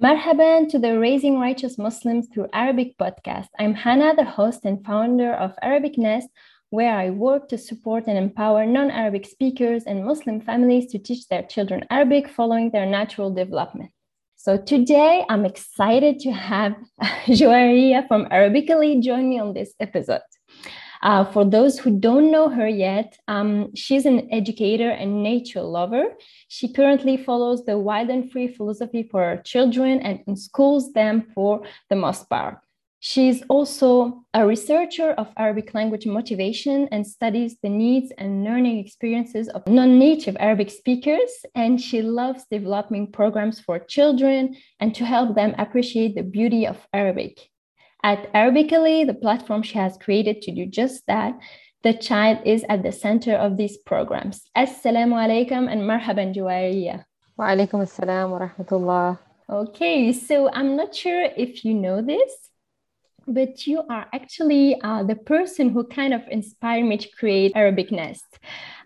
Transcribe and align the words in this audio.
Marhaban 0.00 0.68
to 0.68 0.78
the 0.78 0.96
Raising 0.96 1.40
Righteous 1.40 1.76
Muslims 1.76 2.28
Through 2.28 2.46
Arabic 2.52 2.96
podcast. 2.98 3.48
I'm 3.58 3.74
Hannah, 3.74 4.14
the 4.14 4.22
host 4.22 4.64
and 4.64 4.84
founder 4.86 5.34
of 5.34 5.56
Arabic 5.60 5.98
Nest, 5.98 6.28
where 6.70 6.94
I 6.94 7.10
work 7.10 7.48
to 7.48 7.58
support 7.58 8.04
and 8.06 8.16
empower 8.16 8.64
non 8.64 8.92
Arabic 8.92 9.26
speakers 9.26 9.82
and 9.86 10.04
Muslim 10.04 10.40
families 10.40 10.86
to 10.92 11.00
teach 11.00 11.26
their 11.26 11.42
children 11.42 11.84
Arabic 11.90 12.28
following 12.28 12.70
their 12.70 12.86
natural 12.86 13.34
development. 13.34 13.90
So 14.36 14.56
today 14.56 15.24
I'm 15.28 15.44
excited 15.44 16.20
to 16.20 16.30
have 16.30 16.76
Joaria 17.26 18.06
from 18.06 18.26
Arabically 18.26 19.02
join 19.02 19.28
me 19.28 19.40
on 19.40 19.52
this 19.52 19.74
episode. 19.80 20.20
Uh, 21.02 21.24
for 21.24 21.44
those 21.44 21.78
who 21.78 21.98
don't 21.98 22.30
know 22.30 22.48
her 22.48 22.68
yet, 22.68 23.18
um, 23.28 23.74
she's 23.74 24.06
an 24.06 24.28
educator 24.32 24.90
and 24.90 25.22
nature 25.22 25.62
lover. 25.62 26.14
She 26.48 26.72
currently 26.72 27.16
follows 27.16 27.64
the 27.64 27.78
wild 27.78 28.10
and 28.10 28.30
free 28.30 28.48
philosophy 28.48 29.02
for 29.02 29.40
children 29.44 30.00
and 30.00 30.38
schools 30.38 30.92
them 30.92 31.26
for 31.34 31.62
the 31.88 31.96
most 31.96 32.28
part. 32.28 32.58
She's 33.00 33.42
also 33.48 34.24
a 34.34 34.44
researcher 34.44 35.12
of 35.12 35.28
Arabic 35.36 35.72
language 35.72 36.04
motivation 36.04 36.88
and 36.90 37.06
studies 37.06 37.56
the 37.62 37.68
needs 37.68 38.12
and 38.18 38.42
learning 38.42 38.78
experiences 38.78 39.48
of 39.48 39.64
non 39.68 40.00
native 40.00 40.36
Arabic 40.40 40.68
speakers. 40.70 41.30
And 41.54 41.80
she 41.80 42.02
loves 42.02 42.44
developing 42.50 43.12
programs 43.12 43.60
for 43.60 43.78
children 43.78 44.56
and 44.80 44.96
to 44.96 45.04
help 45.04 45.36
them 45.36 45.54
appreciate 45.58 46.16
the 46.16 46.24
beauty 46.24 46.66
of 46.66 46.76
Arabic. 46.92 47.48
At 48.02 48.32
Arabically, 48.32 49.06
the 49.06 49.14
platform 49.14 49.62
she 49.62 49.76
has 49.78 49.98
created 49.98 50.40
to 50.42 50.52
do 50.52 50.66
just 50.66 51.06
that, 51.06 51.38
the 51.82 51.94
child 51.94 52.38
is 52.44 52.64
at 52.68 52.82
the 52.82 52.92
center 52.92 53.34
of 53.34 53.56
these 53.56 53.76
programs. 53.78 54.42
Assalamu 54.56 55.14
alaikum 55.14 55.70
and 55.70 55.82
marhaban 55.82 56.34
Juwariya. 56.34 57.04
Wa 57.36 57.46
alaikum 57.46 57.82
assalam 57.82 58.30
wa 58.30 58.48
rahmatullah. 58.48 59.18
Okay, 59.50 60.12
so 60.12 60.50
I'm 60.52 60.76
not 60.76 60.94
sure 60.94 61.28
if 61.36 61.64
you 61.64 61.74
know 61.74 62.02
this, 62.02 62.50
but 63.26 63.66
you 63.66 63.82
are 63.88 64.06
actually 64.12 64.80
uh, 64.82 65.02
the 65.02 65.16
person 65.16 65.70
who 65.70 65.84
kind 65.84 66.14
of 66.14 66.22
inspired 66.30 66.84
me 66.84 66.98
to 66.98 67.08
create 67.18 67.52
Arabic 67.54 67.90
Nest. 67.90 68.38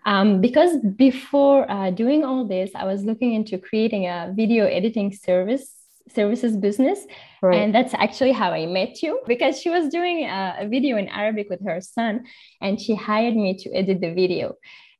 Um, 0.05 0.41
because 0.41 0.77
before 0.95 1.69
uh, 1.69 1.91
doing 1.91 2.23
all 2.23 2.47
this, 2.47 2.71
I 2.75 2.85
was 2.85 3.03
looking 3.03 3.33
into 3.33 3.57
creating 3.57 4.05
a 4.05 4.33
video 4.35 4.65
editing 4.65 5.13
service 5.13 5.82
services 6.09 6.57
business. 6.57 6.99
Right. 7.41 7.57
And 7.57 7.73
that's 7.73 7.93
actually 7.93 8.31
how 8.31 8.51
I 8.51 8.65
met 8.65 9.01
you 9.01 9.19
because 9.27 9.59
she 9.59 9.69
was 9.69 9.89
doing 9.89 10.25
a, 10.25 10.57
a, 10.61 10.67
video 10.67 10.97
in 10.97 11.07
Arabic 11.07 11.47
with 11.49 11.65
her 11.65 11.81
son 11.81 12.25
and 12.61 12.79
she 12.79 12.95
hired 12.95 13.35
me 13.35 13.57
to 13.59 13.71
edit 13.73 14.01
the 14.01 14.13
video. 14.13 14.55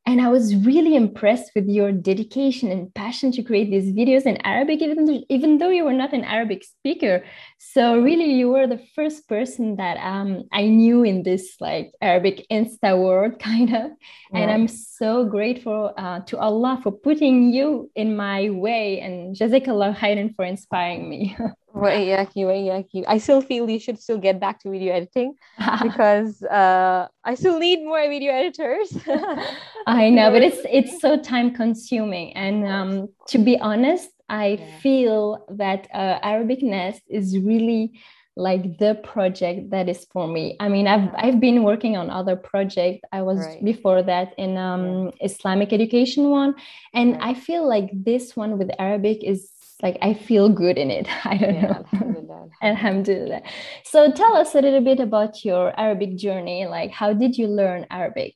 And 0.06 0.20
I 0.20 0.28
was 0.28 0.54
really 0.54 0.96
impressed 0.96 1.52
with 1.56 1.68
your 1.70 1.94
dedication 1.94 2.70
and 2.70 2.94
passion 2.94 3.32
to 3.32 3.44
create 3.44 3.72
these 3.72 3.94
videos 3.94 4.26
in 4.26 4.36
Arabic, 4.46 4.82
even 4.82 5.06
though, 5.06 5.24
even 5.30 5.60
though 5.60 5.70
you 5.70 5.86
were 5.86 5.94
not 5.94 6.12
an 6.12 6.26
Arabic 6.26 6.66
speaker. 6.66 7.24
So 7.58 7.98
really, 8.00 8.34
you 8.34 8.50
were 8.50 8.68
the 8.68 8.82
first 8.96 9.30
person 9.30 9.78
that 9.78 9.96
um, 9.98 10.44
I 10.52 10.68
knew 10.68 11.04
in 11.04 11.24
this 11.24 11.56
like 11.62 11.94
Arabic 12.02 12.46
Insta 12.52 13.02
world, 13.02 13.40
kind 13.40 13.74
of. 13.74 13.92
And 14.34 14.52
I'm 14.52 14.68
so 14.68 15.24
grateful 15.24 15.94
uh, 15.98 16.20
to 16.22 16.38
Allah 16.38 16.82
for 16.84 16.92
putting 16.92 17.54
you 17.54 17.90
in 17.96 18.18
my 18.18 18.50
way, 18.50 19.00
and 19.00 19.36
Jazakallah 19.36 19.96
khairan 19.96 20.36
for 20.36 20.44
inspiring 20.44 21.08
me. 21.08 21.38
Waiyaki, 21.74 22.46
waiyaki. 22.46 23.04
I 23.08 23.18
still 23.18 23.42
feel 23.42 23.70
you 23.70 23.80
should 23.80 24.00
still 24.00 24.20
get 24.20 24.40
back 24.40 24.60
to 24.60 24.70
video 24.70 24.94
editing 24.94 25.36
because 25.82 26.44
uh, 26.44 27.08
I 27.24 27.34
still 27.36 27.58
need 27.58 27.84
more 27.84 28.08
video 28.08 28.32
editors. 28.32 28.96
I 29.88 30.10
know, 30.10 30.32
but 30.32 30.44
it's 30.44 30.62
it's 30.70 31.02
so 31.02 31.18
time 31.18 31.54
consuming, 31.54 32.34
and 32.34 32.68
um, 32.68 33.10
to 33.30 33.38
be 33.40 33.58
honest, 33.60 34.10
I 34.30 34.60
yeah. 34.60 34.80
feel 34.80 35.46
that 35.50 35.88
uh, 35.94 36.20
Arabic 36.22 36.62
Nest 36.62 37.02
is 37.10 37.38
really 37.38 38.00
like 38.36 38.78
the 38.80 38.96
project 39.04 39.70
that 39.70 39.88
is 39.90 40.06
for 40.12 40.28
me. 40.28 40.56
I 40.60 40.70
mean, 40.70 40.88
I've 40.88 41.10
I've 41.16 41.40
been 41.40 41.64
working 41.64 41.98
on 41.98 42.12
other 42.12 42.36
projects. 42.36 43.02
I 43.12 43.24
was 43.24 43.40
right. 43.40 43.66
before 43.66 44.04
that 44.04 44.34
in 44.38 44.58
um, 44.58 45.12
Islamic 45.22 45.74
education 45.74 46.30
one, 46.30 46.54
and 46.94 47.14
right. 47.14 47.30
I 47.30 47.34
feel 47.34 47.68
like 47.68 47.90
this 47.94 48.36
one 48.36 48.60
with 48.60 48.70
Arabic 48.78 49.24
is 49.24 49.50
like 49.84 49.98
I 50.02 50.14
feel 50.14 50.50
good 50.50 50.78
in 50.78 50.90
it. 50.90 51.08
I 51.26 51.38
don't 51.38 51.56
yeah, 51.56 51.62
know. 51.62 51.86
Alhamdulillah. 51.94 52.50
alhamdulillah. 52.64 53.42
So 53.84 54.12
tell 54.12 54.36
us 54.36 54.56
a 54.56 54.62
little 54.62 54.82
bit 54.82 55.00
about 55.00 55.44
your 55.46 55.78
Arabic 55.78 56.18
journey. 56.18 56.66
Like, 56.66 56.92
how 56.92 57.14
did 57.14 57.38
you 57.38 57.48
learn 57.48 57.86
Arabic? 57.92 58.34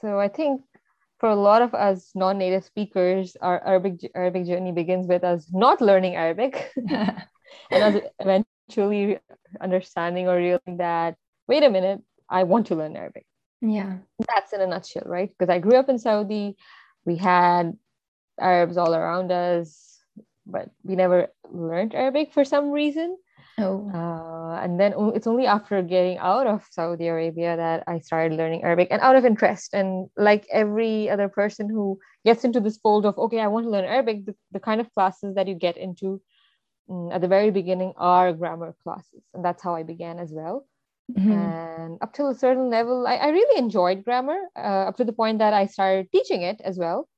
So 0.00 0.20
I 0.20 0.28
think 0.28 0.60
for 1.18 1.30
a 1.30 1.34
lot 1.34 1.62
of 1.62 1.74
us 1.74 2.10
non-native 2.14 2.64
speakers, 2.64 3.36
our 3.40 3.66
Arabic 3.66 4.10
Arabic 4.14 4.46
journey 4.46 4.72
begins 4.72 5.08
with 5.08 5.24
us 5.24 5.48
not 5.50 5.80
learning 5.80 6.14
Arabic, 6.14 6.70
and 6.76 7.16
us 7.72 8.02
eventually 8.20 9.18
understanding 9.60 10.28
or 10.28 10.36
realizing 10.36 10.76
that 10.76 11.16
wait 11.48 11.62
a 11.62 11.70
minute, 11.70 12.00
I 12.28 12.42
want 12.42 12.66
to 12.66 12.74
learn 12.74 12.96
Arabic. 12.96 13.24
Yeah, 13.62 13.98
that's 14.28 14.52
in 14.52 14.60
a 14.60 14.66
nutshell, 14.66 15.04
right? 15.06 15.30
Because 15.30 15.48
I 15.48 15.58
grew 15.58 15.78
up 15.78 15.88
in 15.88 15.98
Saudi, 15.98 16.56
we 17.06 17.16
had 17.16 17.72
Arabs 18.38 18.76
all 18.76 18.94
around 18.94 19.32
us 19.32 19.93
but 20.46 20.70
we 20.82 20.96
never 20.96 21.28
learned 21.50 21.94
Arabic 21.94 22.32
for 22.32 22.44
some 22.44 22.70
reason. 22.70 23.16
Oh. 23.58 23.88
Uh, 23.94 24.58
and 24.60 24.80
then 24.80 24.94
it's 25.14 25.26
only 25.26 25.46
after 25.46 25.80
getting 25.82 26.18
out 26.18 26.46
of 26.46 26.66
Saudi 26.70 27.06
Arabia 27.06 27.56
that 27.56 27.84
I 27.86 28.00
started 28.00 28.36
learning 28.36 28.64
Arabic 28.64 28.88
and 28.90 29.00
out 29.00 29.16
of 29.16 29.24
interest. 29.24 29.74
And 29.74 30.08
like 30.16 30.46
every 30.52 31.08
other 31.08 31.28
person 31.28 31.68
who 31.68 31.98
gets 32.24 32.44
into 32.44 32.60
this 32.60 32.78
fold 32.78 33.06
of, 33.06 33.16
okay, 33.16 33.40
I 33.40 33.46
want 33.46 33.66
to 33.66 33.70
learn 33.70 33.84
Arabic, 33.84 34.26
the, 34.26 34.34
the 34.50 34.60
kind 34.60 34.80
of 34.80 34.92
classes 34.92 35.36
that 35.36 35.46
you 35.46 35.54
get 35.54 35.76
into 35.76 36.20
um, 36.90 37.10
at 37.12 37.20
the 37.20 37.28
very 37.28 37.50
beginning 37.50 37.92
are 37.96 38.32
grammar 38.32 38.74
classes. 38.82 39.22
And 39.32 39.44
that's 39.44 39.62
how 39.62 39.74
I 39.74 39.84
began 39.84 40.18
as 40.18 40.32
well. 40.32 40.66
Mm-hmm. 41.12 41.32
And 41.32 41.98
up 42.02 42.12
to 42.14 42.26
a 42.26 42.34
certain 42.34 42.70
level, 42.70 43.06
I, 43.06 43.16
I 43.16 43.28
really 43.28 43.58
enjoyed 43.58 44.04
grammar 44.04 44.38
uh, 44.56 44.88
up 44.88 44.96
to 44.96 45.04
the 45.04 45.12
point 45.12 45.38
that 45.38 45.54
I 45.54 45.66
started 45.66 46.10
teaching 46.10 46.42
it 46.42 46.60
as 46.64 46.76
well 46.76 47.08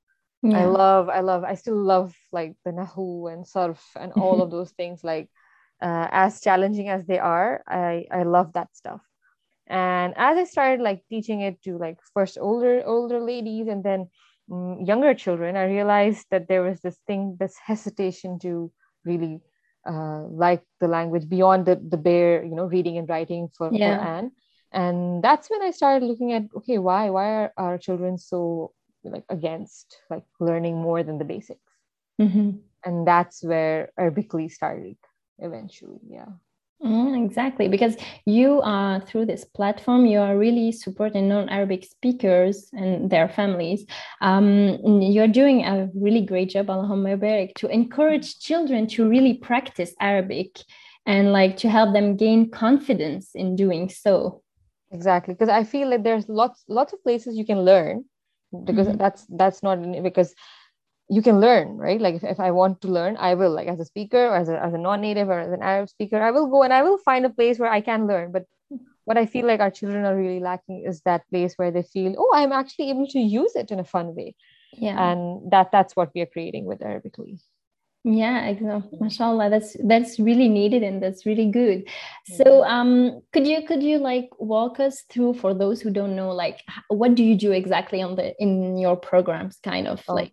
yeah. 0.43 0.61
i 0.61 0.65
love 0.65 1.09
i 1.09 1.21
love 1.21 1.45
i 1.45 1.55
still 1.55 1.77
love 1.77 2.15
like 2.33 2.55
the 2.65 2.71
nahu 2.71 3.33
and 3.33 3.47
surf 3.47 3.83
and 3.99 4.13
all 4.13 4.43
of 4.43 4.51
those 4.55 4.71
things 4.73 5.03
like 5.03 5.29
uh, 5.83 6.09
as 6.11 6.41
challenging 6.41 6.89
as 6.89 7.05
they 7.07 7.19
are 7.19 7.63
i 7.69 8.07
i 8.11 8.23
love 8.23 8.53
that 8.55 8.75
stuff 8.75 9.01
and 9.67 10.15
as 10.17 10.39
i 10.39 10.45
started 10.45 10.83
like 10.83 11.03
teaching 11.09 11.41
it 11.41 11.61
to 11.63 11.77
like 11.77 11.99
first 12.15 12.39
older 12.41 12.83
older 12.87 13.21
ladies 13.21 13.69
and 13.69 13.85
then 13.85 14.09
um, 14.53 14.79
younger 14.81 15.13
children 15.13 15.57
i 15.57 15.65
realized 15.65 16.27
that 16.31 16.49
there 16.49 16.63
was 16.63 16.81
this 16.81 16.99
thing 17.07 17.37
this 17.39 17.57
hesitation 17.59 18.39
to 18.39 18.71
really 19.05 19.41
uh, 19.87 20.23
like 20.31 20.63
the 20.81 20.89
language 20.89 21.29
beyond 21.29 21.67
the, 21.67 21.77
the 21.77 21.97
bare 21.97 22.45
you 22.45 22.55
know 22.55 22.65
reading 22.67 22.99
and 22.99 23.09
writing 23.09 23.49
for 23.57 23.71
yeah. 23.73 23.99
Quran. 23.99 24.31
and 24.73 25.23
that's 25.23 25.51
when 25.51 25.63
i 25.63 25.71
started 25.71 26.07
looking 26.07 26.33
at 26.33 26.45
okay 26.57 26.79
why 26.79 27.11
why 27.11 27.27
are 27.27 27.53
our 27.57 27.79
children 27.79 28.19
so 28.19 28.73
like 29.11 29.25
against 29.29 29.99
like 30.11 30.25
learning 30.41 30.77
more 30.77 31.03
than 31.03 31.19
the 31.19 31.25
basics 31.25 31.73
mm-hmm. 32.21 32.51
and 32.85 33.07
that's 33.07 33.43
where 33.43 33.91
arabically 33.99 34.51
started 34.51 34.97
eventually 35.39 36.01
yeah 36.09 36.27
Mm, 36.83 37.25
exactly, 37.25 37.69
because 37.69 37.97
you 38.27 38.61
are 38.63 39.01
through 39.01 39.27
this 39.27 39.45
platform, 39.45 40.05
you 40.05 40.19
are 40.19 40.37
really 40.37 40.73
supporting 40.73 41.27
non-Arabic 41.29 41.85
speakers 41.85 42.69
and 42.75 43.09
their 43.09 43.29
families. 43.29 43.87
Um, 44.21 45.01
you're 45.01 45.29
doing 45.29 45.65
a 45.65 45.89
really 45.95 46.21
great 46.21 46.51
job, 46.51 46.67
Allahumma 46.67 47.19
barik, 47.19 47.55
to 47.57 47.69
encourage 47.69 48.41
children 48.41 48.87
to 48.89 49.09
really 49.09 49.35
practice 49.35 49.95
Arabic 50.01 50.59
and 51.07 51.33
like 51.33 51.57
to 51.59 51.71
help 51.71 51.95
them 51.95 52.17
gain 52.17 52.51
confidence 52.51 53.31
in 53.35 53.57
doing 53.57 53.89
so. 53.89 54.43
Exactly, 54.93 55.33
because 55.33 55.49
I 55.49 55.65
feel 55.65 55.89
like 55.89 56.05
there's 56.05 56.29
lots 56.29 56.63
lots 56.69 56.93
of 56.93 57.03
places 57.03 57.39
you 57.39 57.47
can 57.47 57.63
learn, 57.63 58.05
because 58.65 58.89
mm-hmm. 58.89 58.97
that's 58.99 59.27
that's 59.31 59.63
not 59.63 59.77
because 60.03 60.35
you 61.09 61.23
can 61.23 61.41
learn 61.41 61.77
right? 61.77 62.01
Like 62.01 62.17
if, 62.17 62.25
if 62.25 62.41
i 62.41 62.51
want 62.51 62.81
to 62.83 62.89
learn 62.89 63.17
i 63.19 63.35
will 63.35 63.51
like 63.51 63.69
as 63.69 63.81
a 63.81 63.85
speaker 63.85 64.27
or 64.27 64.37
as 64.37 64.49
a, 64.49 64.63
as 64.63 64.75
a 64.75 64.79
non-native 64.79 65.29
or 65.29 65.39
as 65.39 65.53
an 65.53 65.63
arab 65.63 65.89
speaker 65.89 66.21
i 66.21 66.31
will 66.31 66.49
go 66.49 66.63
and 66.63 66.73
i 66.73 66.83
will 66.83 66.99
find 66.99 67.25
a 67.25 67.31
place 67.31 67.59
where 67.59 67.71
i 67.71 67.81
can 67.81 68.07
learn. 68.07 68.33
But 68.33 68.45
what 69.05 69.17
i 69.17 69.27
feel 69.27 69.47
like 69.47 69.61
our 69.61 69.71
children 69.71 70.05
are 70.05 70.17
really 70.17 70.41
lacking 70.41 70.85
is 70.87 71.01
that 71.03 71.29
place 71.29 71.55
where 71.57 71.71
they 71.71 71.83
feel 71.83 72.15
oh 72.19 72.33
i'm 72.35 72.53
actually 72.53 72.91
able 72.91 73.07
to 73.09 73.21
use 73.21 73.55
it 73.55 73.71
in 73.71 73.79
a 73.79 73.85
fun 73.85 74.15
way. 74.15 74.35
Yeah. 74.73 75.11
And 75.11 75.51
that 75.53 75.73
that's 75.73 75.97
what 75.97 76.11
we 76.15 76.21
are 76.21 76.27
creating 76.27 76.67
with 76.67 76.81
arabically 76.81 77.39
yeah 78.07 78.47
exactly. 78.47 78.99
Mashallah 79.01 79.51
that's 79.51 79.77
that's 79.85 80.21
really 80.21 80.49
needed 80.49 80.85
and 80.85 81.03
that's 81.03 81.27
really 81.27 81.51
good. 81.51 81.89
So 82.37 82.65
um 82.65 83.21
could 83.33 83.47
you 83.47 83.67
could 83.67 83.83
you 83.83 83.99
like 83.99 84.31
walk 84.39 84.79
us 84.79 85.03
through 85.11 85.35
for 85.35 85.53
those 85.53 85.81
who 85.81 85.91
don't 85.91 86.15
know 86.15 86.31
like 86.31 86.63
what 86.89 87.17
do 87.17 87.25
you 87.25 87.35
do 87.37 87.51
exactly 87.51 88.01
on 88.01 88.15
the 88.15 88.33
in 88.41 88.79
your 88.79 88.97
programs 88.97 89.59
kind 89.65 89.89
of 89.89 90.01
like 90.09 90.33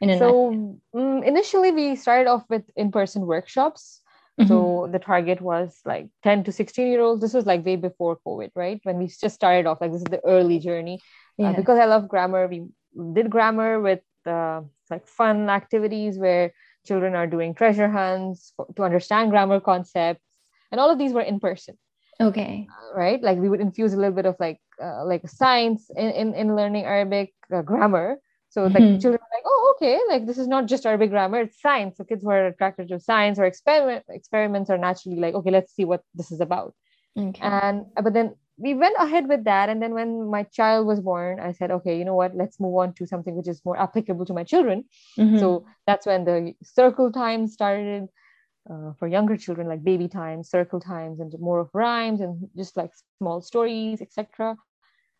in 0.00 0.18
so 0.18 0.80
um, 0.94 1.22
initially 1.22 1.72
we 1.72 1.94
started 1.94 2.26
off 2.26 2.44
with 2.48 2.64
in-person 2.74 3.26
workshops. 3.26 4.00
Mm-hmm. 4.40 4.48
so 4.48 4.88
the 4.90 4.98
target 4.98 5.42
was 5.42 5.80
like 5.84 6.08
10 6.22 6.44
to 6.44 6.52
16 6.52 6.86
year 6.86 7.02
olds. 7.02 7.20
This 7.20 7.34
was 7.34 7.44
like 7.44 7.66
way 7.66 7.76
before 7.76 8.18
covid 8.26 8.50
right? 8.54 8.80
When 8.84 8.96
we 8.96 9.08
just 9.08 9.34
started 9.34 9.66
off 9.66 9.82
like 9.82 9.92
this 9.92 10.00
is 10.00 10.06
the 10.10 10.24
early 10.24 10.58
journey. 10.58 11.00
Uh, 11.38 11.42
yeah. 11.42 11.50
uh, 11.50 11.56
because 11.56 11.78
i 11.78 11.84
love 11.84 12.08
grammar 12.08 12.48
we 12.48 12.64
did 13.12 13.30
grammar 13.30 13.80
with 13.80 14.00
uh, 14.26 14.62
like 14.90 15.06
fun 15.06 15.48
activities 15.48 16.18
where 16.18 16.52
children 16.86 17.14
are 17.14 17.26
doing 17.26 17.54
treasure 17.54 17.88
hunts 17.88 18.52
for, 18.56 18.66
to 18.76 18.82
understand 18.82 19.30
grammar 19.30 19.60
concepts. 19.60 20.24
And 20.70 20.80
all 20.80 20.90
of 20.90 20.98
these 20.98 21.12
were 21.12 21.22
in 21.22 21.40
person 21.40 21.76
okay. 22.20 22.68
right? 22.94 23.22
Like 23.22 23.38
we 23.38 23.48
would 23.48 23.60
infuse 23.60 23.92
a 23.92 23.96
little 23.96 24.14
bit 24.14 24.26
of 24.26 24.36
like 24.38 24.60
uh, 24.82 25.04
like 25.04 25.28
science 25.28 25.90
in, 25.96 26.10
in 26.10 26.34
in 26.34 26.56
learning 26.56 26.84
arabic 26.84 27.32
uh, 27.52 27.62
grammar. 27.62 28.16
So 28.50 28.64
like 28.64 28.82
mm-hmm. 28.82 28.98
children 28.98 29.20
are 29.22 29.36
like 29.36 29.44
oh 29.46 29.74
okay 29.76 30.00
like 30.08 30.26
this 30.26 30.38
is 30.38 30.48
not 30.48 30.66
just 30.66 30.84
arabic 30.84 31.10
grammar 31.10 31.42
it's 31.42 31.60
science. 31.60 31.96
So 31.96 32.04
kids 32.04 32.24
were 32.24 32.46
attracted 32.46 32.88
to 32.88 33.00
science 33.00 33.38
or 33.38 33.44
experiment 33.44 34.04
experiments 34.08 34.70
are 34.70 34.78
naturally 34.78 35.18
like 35.18 35.34
okay 35.34 35.50
let's 35.50 35.74
see 35.74 35.84
what 35.84 36.02
this 36.14 36.30
is 36.30 36.40
about. 36.40 36.74
Okay. 37.18 37.40
and 37.42 37.86
uh, 37.96 38.02
but 38.02 38.12
then 38.12 38.34
we 38.60 38.74
went 38.74 38.96
ahead 38.98 39.26
with 39.28 39.44
that. 39.44 39.68
And 39.70 39.82
then 39.82 39.94
when 39.94 40.30
my 40.30 40.42
child 40.44 40.86
was 40.86 41.00
born 41.00 41.40
i 41.40 41.52
said 41.52 41.70
okay 41.70 41.98
you 41.98 42.04
know 42.04 42.14
what? 42.14 42.36
Let's 42.36 42.60
move 42.60 42.76
on 42.76 42.94
to 42.94 43.06
something 43.06 43.34
which 43.34 43.48
is 43.48 43.64
more 43.64 43.78
applicable 43.86 44.26
to 44.26 44.34
my 44.34 44.44
children. 44.44 44.84
Mm-hmm. 45.18 45.38
so 45.38 45.66
that's 45.86 46.06
when 46.06 46.24
the 46.24 46.54
circle 46.62 47.10
time 47.10 47.46
started 47.46 48.08
uh, 48.70 48.92
for 48.98 49.08
younger 49.08 49.36
children 49.36 49.66
like 49.66 49.82
baby 49.82 50.08
times 50.08 50.50
circle 50.50 50.80
times 50.80 51.18
and 51.20 51.34
more 51.40 51.60
of 51.60 51.70
rhymes 51.72 52.20
and 52.20 52.48
just 52.56 52.76
like 52.76 52.90
small 53.18 53.40
stories 53.40 54.02
etc 54.02 54.56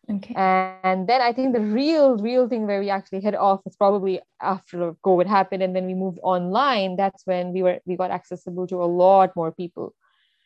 okay. 0.09 0.33
And 0.35 1.07
then 1.09 1.21
i 1.21 1.31
think 1.33 1.53
the 1.53 1.65
real 1.81 2.17
real 2.17 2.47
thing 2.47 2.67
where 2.67 2.79
we 2.79 2.89
actually 2.89 3.21
hit 3.21 3.35
off 3.35 3.61
was 3.65 3.75
probably 3.75 4.21
after 4.41 4.93
covid 5.05 5.27
happened. 5.27 5.63
And 5.63 5.75
then 5.75 5.85
we 5.85 5.95
moved 5.95 6.19
online. 6.23 6.95
That's 6.95 7.25
when 7.25 7.51
we 7.53 7.63
were 7.63 7.79
we 7.85 7.95
got 7.95 8.11
accessible 8.11 8.67
to 8.67 8.77
a 8.83 8.89
lot 9.03 9.35
more 9.35 9.51
people 9.51 9.93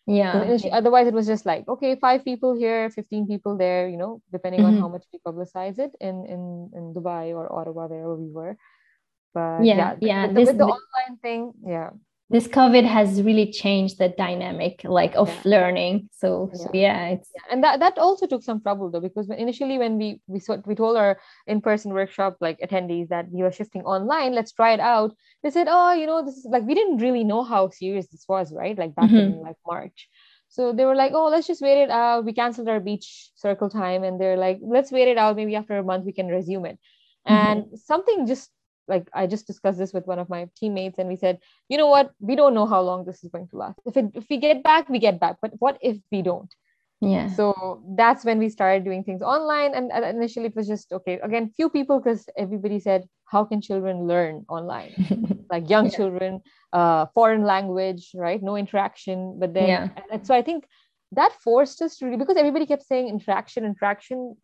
yeah 0.08 0.58
otherwise 0.72 1.08
it 1.08 1.14
was 1.14 1.26
just 1.26 1.46
like 1.46 1.68
okay 1.68 1.96
five 1.96 2.24
people 2.24 2.54
here 2.54 2.90
15 2.90 3.26
people 3.26 3.58
there 3.58 3.90
you 3.90 3.98
know 3.98 4.22
depending 4.32 4.62
mm-hmm. 4.62 4.78
on 4.78 4.82
how 4.82 4.88
much 4.88 5.04
we 5.12 5.18
publicize 5.26 5.80
it 5.80 5.92
in 6.00 6.26
in 6.30 6.70
in 6.78 6.94
dubai 6.94 7.34
or 7.34 7.50
ottawa 7.52 7.88
wherever 7.88 8.16
we 8.16 8.30
were. 8.30 8.56
But 9.34 9.66
yeah 9.66 9.98
yeah, 10.00 10.28
yeah 10.28 10.28
this, 10.32 10.48
with 10.48 10.58
the 10.58 10.70
online 10.70 11.18
thing 11.22 11.54
yeah 11.66 11.90
this 12.30 12.48
covid 12.48 12.86
has 12.86 13.22
really 13.22 13.52
changed 13.52 14.00
the 14.00 14.10
dynamic 14.18 14.82
like 14.84 15.16
of 15.16 15.30
yeah. 15.30 15.42
learning 15.46 16.10
so 16.12 16.50
yeah. 16.52 16.58
so 16.58 16.70
yeah 16.74 17.08
it's 17.10 17.30
and 17.52 17.64
that, 17.64 17.80
that 17.80 17.98
also 17.98 18.26
took 18.26 18.42
some 18.42 18.62
trouble 18.62 18.90
though 18.90 19.00
because 19.00 19.30
initially 19.30 19.78
when 19.78 19.98
we 19.98 20.20
we 20.28 20.40
saw, 20.40 20.58
we 20.66 20.74
told 20.74 20.98
our 20.98 21.20
in-person 21.46 21.94
workshop 21.94 22.36
like 22.42 22.60
attendees 22.60 23.10
that 23.10 23.30
we 23.32 23.44
were 23.44 23.52
shifting 23.52 23.84
online 23.84 24.34
let's 24.34 24.52
try 24.52 24.74
it 24.74 24.80
out 24.80 25.16
they 25.44 25.52
said 25.52 25.68
oh 25.70 25.94
you 25.94 26.08
know 26.08 26.26
this 26.26 26.36
is 26.38 26.48
like 26.50 26.64
we 26.64 26.74
didn't 26.74 26.98
really 26.98 27.24
know 27.24 27.44
how 27.44 27.70
serious 27.70 28.08
this 28.08 28.26
was 28.28 28.52
right 28.54 28.78
like 28.78 28.96
back 28.96 29.06
mm-hmm. 29.06 29.38
in 29.38 29.42
like 29.42 29.58
march 29.66 30.10
so 30.48 30.74
they 30.74 30.86
were 30.86 30.96
like 30.96 31.12
oh 31.14 31.28
let's 31.28 31.48
just 31.48 31.62
wait 31.62 31.84
it 31.84 31.92
out 31.92 32.26
we 32.26 32.34
canceled 32.34 32.70
our 32.70 32.80
beach 32.80 33.30
circle 33.36 33.70
time 33.70 34.04
and 34.04 34.20
they're 34.20 34.38
like 34.38 34.60
let's 34.64 34.92
wait 34.92 35.08
it 35.08 35.18
out 35.18 35.36
maybe 35.36 35.56
after 35.56 35.78
a 35.78 35.84
month 35.84 36.06
we 36.06 36.14
can 36.14 36.28
resume 36.28 36.66
it 36.66 36.80
mm-hmm. 37.28 37.34
and 37.36 37.80
something 37.80 38.26
just 38.26 38.50
like 38.88 39.10
I 39.14 39.28
just 39.28 39.48
discussed 39.48 39.78
this 39.78 39.94
with 39.94 40.06
one 40.06 40.20
of 40.20 40.30
my 40.30 40.50
teammates, 40.56 41.00
and 41.00 41.10
we 41.10 41.16
said, 41.16 41.40
you 41.70 41.78
know 41.78 41.88
what, 41.88 42.12
we 42.20 42.36
don't 42.36 42.54
know 42.54 42.66
how 42.66 42.82
long 42.82 43.06
this 43.06 43.24
is 43.24 43.30
going 43.32 43.48
to 43.50 43.58
last. 43.58 43.80
If 43.86 43.98
it, 43.98 44.12
if 44.14 44.26
we 44.30 44.38
get 44.38 44.64
back, 44.64 44.90
we 44.90 45.00
get 45.00 45.20
back. 45.20 45.38
But 45.42 45.54
what 45.60 45.78
if 45.82 45.98
we 46.12 46.22
don't? 46.22 46.54
Yeah. 47.02 47.30
So 47.30 47.84
that's 47.96 48.24
when 48.24 48.40
we 48.40 48.50
started 48.50 48.84
doing 48.84 49.04
things 49.04 49.22
online, 49.22 49.74
and 49.76 49.92
initially 49.92 50.48
it 50.48 50.56
was 50.56 50.68
just 50.68 50.92
okay. 50.92 51.20
Again, 51.20 51.52
few 51.56 51.70
people 51.70 52.00
because 52.00 52.28
everybody 52.38 52.80
said, 52.80 53.08
how 53.26 53.44
can 53.44 53.62
children 53.62 54.08
learn 54.08 54.46
online? 54.48 55.46
like 55.52 55.70
young 55.70 55.86
yeah. 55.86 55.96
children, 55.96 56.42
uh, 56.74 57.08
foreign 57.14 57.44
language, 57.44 58.12
right? 58.16 58.42
No 58.42 58.56
interaction. 58.56 59.38
But 59.40 59.54
then, 59.54 59.68
yeah. 59.68 59.90
and 60.12 60.26
so 60.26 60.34
I 60.34 60.42
think 60.42 60.66
that 61.12 61.34
forced 61.44 61.82
us 61.82 61.98
to 61.98 62.06
really 62.06 62.18
because 62.18 62.38
everybody 62.38 62.66
kept 62.66 62.84
saying 62.84 63.10
interaction, 63.10 63.66
interaction. 63.66 64.38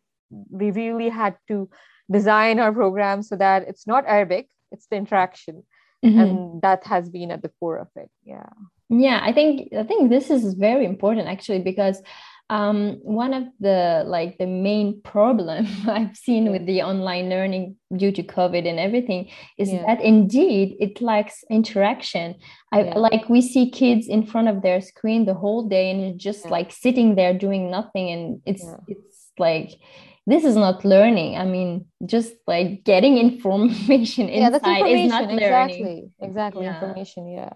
We 0.50 0.70
really 0.70 1.08
had 1.08 1.36
to 1.48 1.68
design 2.12 2.60
our 2.60 2.72
program 2.72 3.22
so 3.22 3.36
that 3.36 3.66
it's 3.68 3.86
not 3.86 4.04
Arabic, 4.06 4.48
it's 4.70 4.86
the 4.86 4.96
interaction. 4.96 5.64
Mm-hmm. 6.04 6.20
And 6.20 6.62
that 6.62 6.84
has 6.86 7.08
been 7.08 7.30
at 7.30 7.42
the 7.42 7.50
core 7.60 7.78
of 7.78 7.88
it. 7.96 8.10
Yeah. 8.24 8.48
Yeah, 8.88 9.20
I 9.22 9.32
think 9.32 9.72
I 9.72 9.84
think 9.84 10.10
this 10.10 10.30
is 10.30 10.54
very 10.54 10.84
important 10.84 11.26
actually 11.28 11.60
because 11.60 12.02
um, 12.50 12.98
one 13.02 13.32
of 13.32 13.44
the 13.60 14.04
like 14.06 14.36
the 14.36 14.46
main 14.46 15.00
problem 15.00 15.66
I've 15.88 16.16
seen 16.16 16.52
with 16.52 16.66
the 16.66 16.82
online 16.82 17.30
learning 17.30 17.76
due 17.96 18.12
to 18.12 18.22
COVID 18.22 18.68
and 18.68 18.78
everything 18.78 19.30
is 19.56 19.72
yeah. 19.72 19.86
that 19.86 20.02
indeed 20.02 20.76
it 20.78 21.00
lacks 21.00 21.44
interaction. 21.48 22.34
I 22.70 22.82
yeah. 22.82 22.98
like 22.98 23.30
we 23.30 23.40
see 23.40 23.70
kids 23.70 24.06
in 24.06 24.26
front 24.26 24.48
of 24.48 24.60
their 24.60 24.82
screen 24.82 25.24
the 25.24 25.34
whole 25.34 25.66
day 25.66 25.90
and 25.90 26.20
just 26.20 26.44
yeah. 26.44 26.50
like 26.50 26.72
sitting 26.72 27.14
there 27.14 27.32
doing 27.32 27.70
nothing 27.70 28.10
and 28.10 28.42
it's 28.44 28.66
it's 28.86 29.30
like 29.38 29.70
this 30.26 30.44
is 30.44 30.56
not 30.56 30.84
learning 30.84 31.36
i 31.36 31.44
mean 31.44 31.86
just 32.06 32.34
like 32.46 32.84
getting 32.84 33.18
information 33.26 34.28
yeah, 34.28 34.46
inside 34.46 34.52
that's 34.52 34.66
information. 34.66 35.04
is 35.06 35.10
not 35.10 35.24
learning 35.24 35.40
exactly 35.40 36.10
exactly 36.20 36.64
yeah. 36.64 36.74
information 36.74 37.28
yeah 37.28 37.52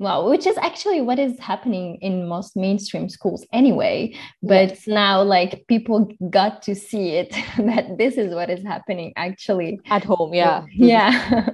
Wow, 0.00 0.30
which 0.30 0.46
is 0.46 0.56
actually 0.56 1.02
what 1.02 1.18
is 1.18 1.38
happening 1.38 1.96
in 1.96 2.26
most 2.26 2.56
mainstream 2.56 3.10
schools 3.10 3.46
anyway. 3.52 4.14
But 4.42 4.70
yes. 4.70 4.86
now, 4.86 5.22
like, 5.22 5.66
people 5.68 6.08
got 6.30 6.62
to 6.62 6.74
see 6.74 7.10
it 7.10 7.30
that 7.58 7.98
this 7.98 8.16
is 8.16 8.34
what 8.34 8.48
is 8.48 8.64
happening 8.64 9.12
actually 9.16 9.78
at 9.90 10.02
home. 10.02 10.32
Yeah. 10.32 10.64
Yeah. 10.72 11.52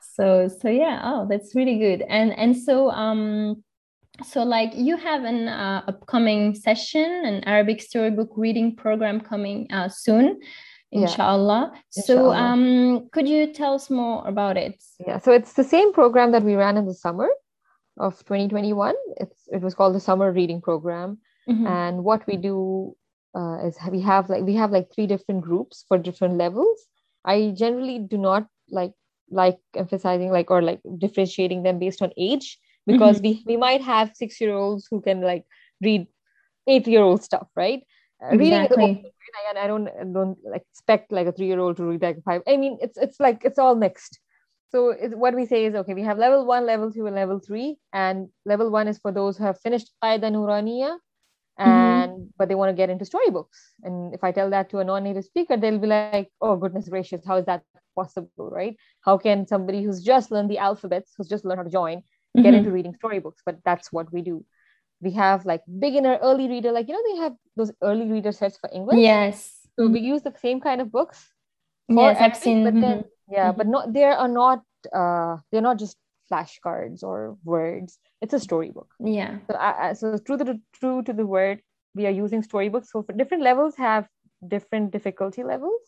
so, 0.00 0.48
so 0.48 0.68
yeah. 0.68 1.00
Oh, 1.04 1.28
that's 1.30 1.54
really 1.54 1.78
good. 1.78 2.02
And 2.08 2.36
and 2.36 2.56
so, 2.56 2.90
um, 2.90 3.62
so 4.24 4.42
like 4.42 4.72
you 4.74 4.96
have 4.96 5.24
an 5.24 5.48
uh, 5.48 5.82
upcoming 5.88 6.54
session 6.54 7.22
an 7.24 7.44
arabic 7.44 7.80
storybook 7.82 8.30
reading 8.36 8.74
program 8.74 9.20
coming 9.20 9.66
uh, 9.72 9.88
soon 9.88 10.38
inshallah. 10.92 11.72
Yeah. 11.74 12.02
so 12.04 12.32
um 12.32 13.08
could 13.12 13.28
you 13.28 13.52
tell 13.52 13.74
us 13.74 13.90
more 13.90 14.26
about 14.26 14.56
it? 14.56 14.82
Yeah 15.06 15.18
so 15.18 15.32
it's 15.32 15.52
the 15.54 15.64
same 15.64 15.92
program 15.92 16.32
that 16.32 16.42
we 16.42 16.54
ran 16.54 16.76
in 16.76 16.86
the 16.86 16.94
summer 16.94 17.28
of 17.98 18.16
2021 18.24 18.94
it's 19.16 19.48
it 19.48 19.62
was 19.62 19.74
called 19.74 19.94
the 19.94 20.00
summer 20.00 20.32
reading 20.32 20.60
program. 20.60 21.18
Mm-hmm. 21.48 21.66
and 21.66 22.02
what 22.02 22.26
we 22.26 22.36
do 22.36 22.96
uh, 23.36 23.58
is 23.66 23.78
we 23.92 24.00
have 24.00 24.28
like 24.28 24.42
we 24.42 24.54
have 24.54 24.72
like 24.72 24.92
three 24.92 25.06
different 25.06 25.42
groups 25.42 25.84
for 25.86 25.98
different 25.98 26.38
levels. 26.38 26.86
I 27.24 27.52
generally 27.56 27.98
do 27.98 28.18
not 28.18 28.48
like 28.68 28.92
like 29.30 29.58
emphasizing 29.76 30.30
like 30.32 30.50
or 30.50 30.62
like 30.62 30.80
differentiating 30.98 31.62
them 31.62 31.78
based 31.78 32.02
on 32.02 32.10
age 32.16 32.58
because 32.86 33.16
mm-hmm. 33.16 33.46
we 33.46 33.54
we 33.54 33.56
might 33.56 33.82
have 33.82 34.12
six 34.14 34.40
year 34.40 34.54
olds 34.54 34.86
who 34.90 35.00
can 35.00 35.20
like 35.20 35.44
read 35.82 36.06
eight 36.66 36.86
year 36.86 37.02
old 37.02 37.22
stuff 37.22 37.48
right 37.56 37.82
uh, 38.22 38.28
exactly. 38.28 38.76
reading 38.76 39.12
and 39.48 39.58
I 39.58 39.66
don't 39.66 39.88
I 39.88 40.04
don't 40.04 40.38
like 40.44 40.64
expect 40.72 41.12
like 41.12 41.26
a 41.26 41.32
three 41.32 41.46
year 41.46 41.60
old 41.60 41.76
to 41.76 41.84
read 41.84 42.02
like 42.02 42.22
five. 42.24 42.42
I 42.46 42.56
mean, 42.56 42.78
it's 42.80 42.98
it's 42.98 43.20
like 43.20 43.42
it's 43.44 43.58
all 43.58 43.74
mixed. 43.74 44.18
So 44.70 44.94
what 45.14 45.34
we 45.34 45.46
say 45.46 45.66
is 45.66 45.74
okay. 45.74 45.94
We 45.94 46.02
have 46.02 46.18
level 46.18 46.44
one, 46.44 46.66
level 46.66 46.92
two, 46.92 47.06
and 47.06 47.14
level 47.14 47.38
three. 47.38 47.76
And 47.92 48.28
level 48.44 48.70
one 48.70 48.88
is 48.88 48.98
for 48.98 49.12
those 49.12 49.38
who 49.38 49.44
have 49.44 49.60
finished 49.60 49.90
Qaida 50.02 50.30
Nuraniya, 50.32 50.96
mm-hmm. 50.96 51.68
and 51.68 52.12
mm-hmm. 52.12 52.24
but 52.38 52.48
they 52.48 52.54
want 52.54 52.70
to 52.70 52.76
get 52.76 52.90
into 52.90 53.04
storybooks. 53.04 53.74
And 53.82 54.14
if 54.14 54.24
I 54.24 54.32
tell 54.32 54.50
that 54.50 54.70
to 54.70 54.78
a 54.78 54.84
non-native 54.84 55.24
speaker, 55.24 55.56
they'll 55.56 55.78
be 55.78 55.86
like, 55.86 56.30
"Oh 56.40 56.56
goodness 56.56 56.88
gracious, 56.88 57.24
how 57.26 57.36
is 57.36 57.46
that 57.46 57.62
possible? 57.94 58.50
Right? 58.50 58.76
How 59.02 59.18
can 59.18 59.46
somebody 59.46 59.82
who's 59.82 60.02
just 60.02 60.30
learned 60.30 60.50
the 60.50 60.58
alphabets, 60.58 61.12
who's 61.16 61.28
just 61.28 61.44
learned 61.44 61.58
how 61.58 61.64
to 61.64 61.70
join, 61.70 62.02
mm-hmm. 62.36 62.44
get 62.44 62.54
into 62.54 62.70
reading 62.70 62.94
storybooks 62.94 63.42
but 63.44 63.58
that's 63.64 63.92
what 63.92 64.12
we 64.12 64.22
do. 64.22 64.44
We 65.00 65.12
have 65.12 65.44
like 65.44 65.62
beginner 65.78 66.18
early 66.22 66.48
reader 66.48 66.72
like 66.72 66.88
you 66.88 66.94
know 66.94 67.04
they 67.08 67.20
have 67.22 67.34
those 67.56 67.72
early 67.82 68.10
reader 68.10 68.32
sets 68.32 68.56
for 68.58 68.70
english? 68.72 68.98
Yes. 68.98 69.60
So 69.78 69.88
we 69.88 70.00
use 70.00 70.22
the 70.22 70.34
same 70.40 70.60
kind 70.60 70.80
of 70.80 70.90
books 70.90 71.28
yes 71.88 72.16
i've 72.20 72.36
seen 72.36 72.64
but 72.64 72.74
then 72.74 72.98
mm-hmm. 72.98 73.34
yeah 73.34 73.48
mm-hmm. 73.48 73.58
but 73.58 73.66
not 73.68 73.92
they 73.92 74.02
are 74.04 74.26
not 74.26 74.62
uh 74.92 75.36
they're 75.50 75.60
not 75.60 75.78
just 75.78 75.96
flashcards 76.30 77.02
or 77.02 77.36
words. 77.44 77.98
It's 78.20 78.34
a 78.34 78.40
storybook. 78.40 78.88
Yeah. 79.00 79.38
So 79.48 79.94
so 79.94 80.18
true 80.18 80.38
to 80.38 80.44
the 80.44 80.60
true 80.74 81.02
to 81.02 81.12
the 81.12 81.26
word 81.26 81.62
we 81.94 82.06
are 82.06 82.10
using 82.10 82.42
storybooks. 82.42 82.90
So 82.90 83.02
for 83.02 83.12
different 83.12 83.42
levels 83.42 83.76
have 83.76 84.08
different 84.46 84.92
difficulty 84.92 85.42
levels 85.42 85.80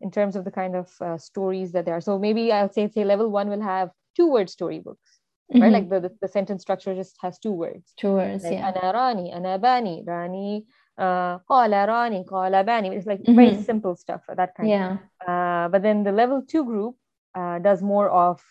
in 0.00 0.10
terms 0.10 0.36
of 0.36 0.44
the 0.44 0.50
kind 0.50 0.74
of 0.74 0.90
uh, 1.00 1.18
stories 1.18 1.72
that 1.72 1.84
there 1.84 1.96
are. 1.96 2.00
So 2.00 2.18
maybe 2.18 2.52
i'll 2.52 2.72
say 2.72 2.88
say 2.88 3.04
level 3.04 3.30
one 3.30 3.48
will 3.48 3.62
have 3.62 3.90
two 4.16 4.30
word 4.30 4.50
storybooks 4.50 5.20
mm-hmm. 5.54 5.62
right? 5.62 5.72
Like 5.72 5.88
the, 5.88 6.00
the, 6.00 6.16
the, 6.20 6.28
sentence 6.28 6.62
structure 6.62 6.94
just 6.94 7.16
has 7.22 7.38
two 7.38 7.52
words. 7.52 7.92
Two 7.96 8.14
words, 8.14 8.44
like, 8.44 8.54
yeah. 8.54 8.68
Ana 8.68 8.92
Rani, 8.92 9.32
Ana 9.32 9.58
Bani, 9.58 10.02
Rani, 10.06 10.64
uh, 10.98 11.38
Qala 11.50 11.86
Rani, 11.86 12.24
Qala 12.24 12.66
Bani. 12.66 12.88
It's 12.88 13.06
like 13.06 13.20
mm-hmm. 13.20 13.36
very 13.36 13.62
simple 13.62 13.96
stuff, 13.96 14.22
that 14.28 14.54
kind 14.54 14.68
yeah. 14.68 14.96
Uh, 15.26 15.68
but 15.68 15.82
then 15.82 16.02
the 16.02 16.12
level 16.12 16.42
two 16.42 16.64
group 16.64 16.96
uh, 17.34 17.58
does 17.60 17.82
more 17.82 18.10
of 18.10 18.42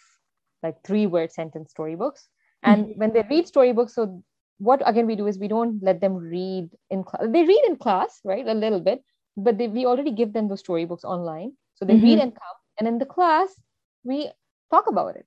like 0.61 0.75
three 0.83 1.05
word 1.05 1.31
sentence 1.31 1.71
storybooks. 1.71 2.29
And 2.63 2.85
mm-hmm. 2.85 2.99
when 2.99 3.13
they 3.13 3.23
read 3.29 3.47
storybooks, 3.47 3.95
so 3.95 4.23
what 4.59 4.81
again 4.85 5.05
we 5.05 5.15
do 5.15 5.27
is 5.27 5.37
we 5.37 5.49
don't 5.49 5.83
let 5.83 5.99
them 5.99 6.15
read 6.15 6.69
in 6.89 7.03
class. 7.03 7.27
They 7.27 7.43
read 7.43 7.63
in 7.67 7.75
class, 7.75 8.21
right? 8.23 8.47
A 8.47 8.53
little 8.53 8.79
bit, 8.79 9.03
but 9.35 9.57
they, 9.57 9.67
we 9.67 9.85
already 9.85 10.11
give 10.11 10.31
them 10.31 10.47
those 10.47 10.61
storybooks 10.61 11.03
online. 11.03 11.53
So 11.75 11.85
they 11.85 11.95
read 11.95 12.19
mm-hmm. 12.19 12.21
and 12.21 12.31
come. 12.33 12.57
And 12.79 12.87
in 12.87 12.97
the 12.97 13.05
class, 13.05 13.53
we 14.03 14.31
talk 14.71 14.87
about 14.87 15.15
it 15.15 15.25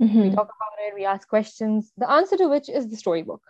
Mm-hmm. 0.00 0.20
We 0.20 0.30
talk 0.30 0.48
about 0.48 0.86
it, 0.86 0.94
we 0.94 1.04
ask 1.04 1.28
questions, 1.28 1.92
the 1.96 2.10
answer 2.10 2.36
to 2.36 2.48
which 2.48 2.68
is 2.68 2.88
the 2.88 2.96
storybook. 2.96 3.42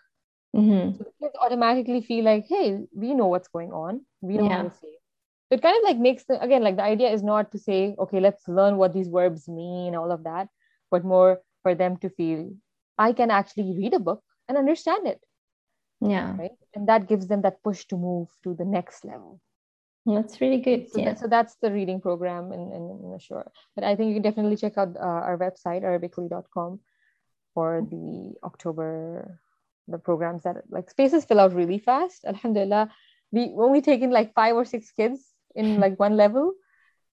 Mm-hmm. 0.57 0.97
So 0.97 1.05
the 1.05 1.13
kids 1.21 1.37
automatically 1.41 2.03
feel 2.03 2.25
like, 2.25 2.47
hey, 2.49 2.79
we 2.95 3.15
know 3.15 3.27
what's 3.27 3.49
going 3.49 3.73
on. 3.73 4.05
We 4.21 4.37
know 4.37 4.45
yeah. 4.45 4.57
how 4.57 4.63
to 4.65 4.71
say 4.71 4.89
it. 4.89 5.01
So 5.49 5.55
it 5.57 5.63
kind 5.63 5.77
of 5.77 5.85
like 5.85 5.99
makes 5.99 6.25
the, 6.25 6.41
again, 6.43 6.63
like 6.63 6.77
the 6.77 6.83
idea 6.83 7.11
is 7.11 7.23
not 7.23 7.53
to 7.53 7.59
say, 7.59 7.95
okay, 7.99 8.21
let's 8.21 8.49
learn 8.49 8.77
what 8.77 8.93
these 8.93 9.09
verbs 9.09 9.49
mean, 9.49 9.95
all 9.95 10.11
of 10.11 10.25
that. 10.25 10.49
but 10.93 11.05
more 11.05 11.41
for 11.63 11.75
them 11.75 11.97
to 11.97 12.11
feel 12.11 12.53
I 12.99 13.13
can 13.13 13.31
actually 13.33 13.75
read 13.77 13.95
a 13.95 13.99
book 13.99 14.23
and 14.49 14.57
understand 14.59 15.09
it. 15.09 15.21
Yeah. 16.01 16.37
Right. 16.37 16.51
And 16.75 16.89
that 16.89 17.09
gives 17.09 17.27
them 17.27 17.43
that 17.43 17.63
push 17.65 17.87
to 17.87 17.97
move 17.97 18.29
to 18.45 18.55
the 18.55 18.65
next 18.65 19.05
level. 19.05 19.41
That's 20.05 20.41
really 20.41 20.59
good. 20.59 20.91
So, 20.91 20.99
yeah. 20.99 21.05
that, 21.07 21.19
so 21.21 21.27
that's 21.29 21.57
the 21.63 21.71
reading 21.71 22.01
program 22.01 22.53
in, 22.53 22.73
in, 22.73 23.01
in 23.05 23.15
Ashore. 23.15 23.51
But 23.75 23.85
I 23.85 23.95
think 23.95 24.09
you 24.09 24.15
can 24.15 24.23
definitely 24.23 24.57
check 24.57 24.77
out 24.77 24.97
uh, 24.97 25.01
our 25.01 25.39
website, 25.39 25.83
arabically.com, 25.83 26.81
for 27.55 27.87
the 27.89 28.35
October, 28.43 29.39
the 29.87 29.99
programs 29.99 30.43
that 30.43 30.57
like 30.71 30.91
spaces 30.91 31.25
fill 31.25 31.41
out 31.41 31.55
really 31.55 31.79
fast. 31.79 32.25
Alhamdulillah. 32.25 32.91
We 33.31 33.55
only 33.57 33.81
taken 33.81 34.11
like 34.11 34.35
five 34.35 34.57
or 34.57 34.65
six 34.65 34.91
kids 34.91 35.21
in 35.55 35.79
like 35.85 35.99
one 36.01 36.17
level 36.17 36.55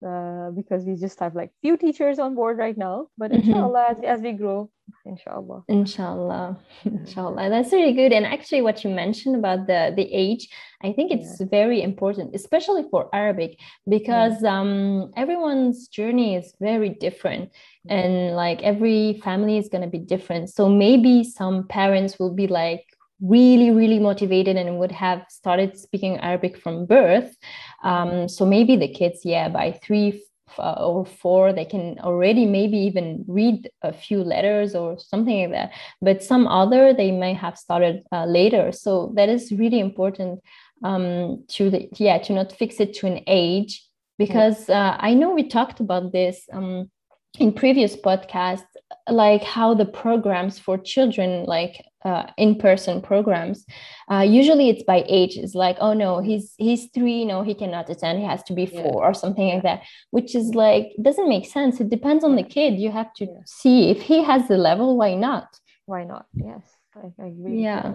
uh, 0.06 0.52
because 0.52 0.86
we 0.86 0.96
just 0.96 1.20
have 1.20 1.36
like 1.36 1.52
few 1.62 1.78
teachers 1.78 2.20
on 2.20 2.36
board 2.36 2.58
right 2.58 2.78
now. 2.78 3.08
But 3.18 3.32
Mhm. 3.32 3.44
inshallah, 3.44 3.86
as, 3.92 4.00
as 4.04 4.22
we 4.22 4.34
grow, 4.34 4.70
inshallah. 5.06 5.64
Inshallah. 5.68 6.58
Inshallah. 6.86 7.50
That's 7.50 7.72
really 7.72 7.94
good. 7.94 8.12
And 8.12 8.26
actually 8.26 8.62
what 8.62 8.84
you 8.84 8.90
mentioned 8.90 9.36
about 9.36 9.68
the 9.68 9.94
the 9.96 10.08
age, 10.14 10.48
I 10.84 10.94
think 10.94 11.12
it's 11.12 11.42
very 11.42 11.82
important, 11.82 12.36
especially 12.36 12.84
for 12.92 13.10
Arabic, 13.14 13.60
because 13.88 14.44
um 14.44 15.12
everyone's 15.16 15.88
journey 15.88 16.36
is 16.36 16.54
very 16.60 16.90
different 16.90 17.52
and 17.90 18.36
like 18.36 18.64
every 18.64 19.20
family 19.24 19.58
is 19.58 19.70
going 19.70 19.84
to 19.84 19.90
be 19.90 20.00
different. 20.00 20.50
So 20.50 20.70
maybe 20.70 21.24
some 21.24 21.68
parents 21.68 22.20
will 22.20 22.34
be 22.34 22.48
like 22.48 22.86
really 23.22 23.72
really 23.72 24.00
motivated 24.00 24.56
and 24.56 24.80
would 24.80 24.92
have 24.92 25.26
started 25.30 25.78
speaking 25.78 26.18
Arabic 26.20 26.58
from 26.58 26.86
birth. 26.86 27.36
Um 27.84 28.28
so 28.30 28.46
maybe 28.46 28.76
the 28.76 28.88
kids 28.88 29.22
yeah 29.26 29.50
by 29.50 29.80
3 29.84 30.22
uh, 30.58 30.74
or 30.80 31.06
four 31.06 31.54
they 31.54 31.66
can 31.66 32.00
already 32.00 32.46
maybe 32.46 32.78
even 32.78 33.24
read 33.28 33.70
a 33.84 33.94
few 33.94 34.24
letters 34.24 34.74
or 34.76 34.98
something 34.98 35.42
like 35.42 35.52
that. 35.52 35.72
But 36.02 36.24
some 36.24 36.48
other 36.48 36.94
they 36.94 37.12
may 37.12 37.34
have 37.34 37.58
started 37.58 38.04
uh, 38.12 38.26
later. 38.26 38.72
So 38.72 39.12
that 39.16 39.30
is 39.30 39.52
really 39.52 39.80
important 39.80 40.40
um, 40.84 41.44
to 41.50 41.70
the 41.70 41.90
yeah 41.98 42.18
to 42.20 42.34
not 42.34 42.52
fix 42.52 42.80
it 42.80 42.94
to 42.96 43.08
an 43.08 43.22
age. 43.28 43.86
Because 44.18 44.70
uh, 44.70 44.98
i 45.00 45.14
know 45.14 45.34
we 45.34 45.48
talked 45.48 45.80
about 45.80 46.12
this 46.12 46.46
um, 46.52 46.92
in 47.38 47.54
previous 47.54 47.96
podcasts 47.96 48.66
like 49.10 49.44
how 49.44 49.74
the 49.74 49.86
programs 49.86 50.58
for 50.60 50.78
children 50.78 51.46
like 51.46 51.84
uh, 52.06 52.24
in-person 52.38 53.02
programs 53.02 53.66
uh, 54.12 54.22
usually 54.22 54.70
it's 54.70 54.84
by 54.84 55.04
age 55.08 55.38
it's 55.38 55.54
like 55.54 55.78
oh 55.80 55.94
no 55.94 56.20
he's 56.22 56.54
he's 56.58 56.90
three 56.94 57.26
no 57.26 57.42
he 57.44 57.54
cannot 57.54 57.90
attend 57.90 58.20
he 58.20 58.26
has 58.26 58.42
to 58.44 58.54
be 58.54 58.66
Yeah. 58.66 58.82
four 58.82 59.06
or 59.06 59.14
something 59.14 59.48
like 59.54 59.64
that 59.64 59.82
which 60.12 60.34
is 60.34 60.56
like 60.56 60.88
doesn't 61.02 61.30
make 61.30 61.46
sense 61.46 61.80
it 61.80 61.90
depends 61.90 62.24
on 62.24 62.36
the 62.36 62.44
kid 62.44 62.80
you 62.80 62.92
have 62.92 63.14
to 63.16 63.26
Yeah. 63.26 63.42
see 63.46 63.90
if 63.92 64.02
he 64.02 64.24
has 64.24 64.48
the 64.48 64.58
level 64.58 64.98
why 64.98 65.14
not 65.16 65.48
Why 65.86 66.04
not? 66.06 66.26
Yes, 66.38 66.64
I, 66.96 67.10
I 67.24 67.28
agree. 67.34 67.66
Yeah. 67.66 67.94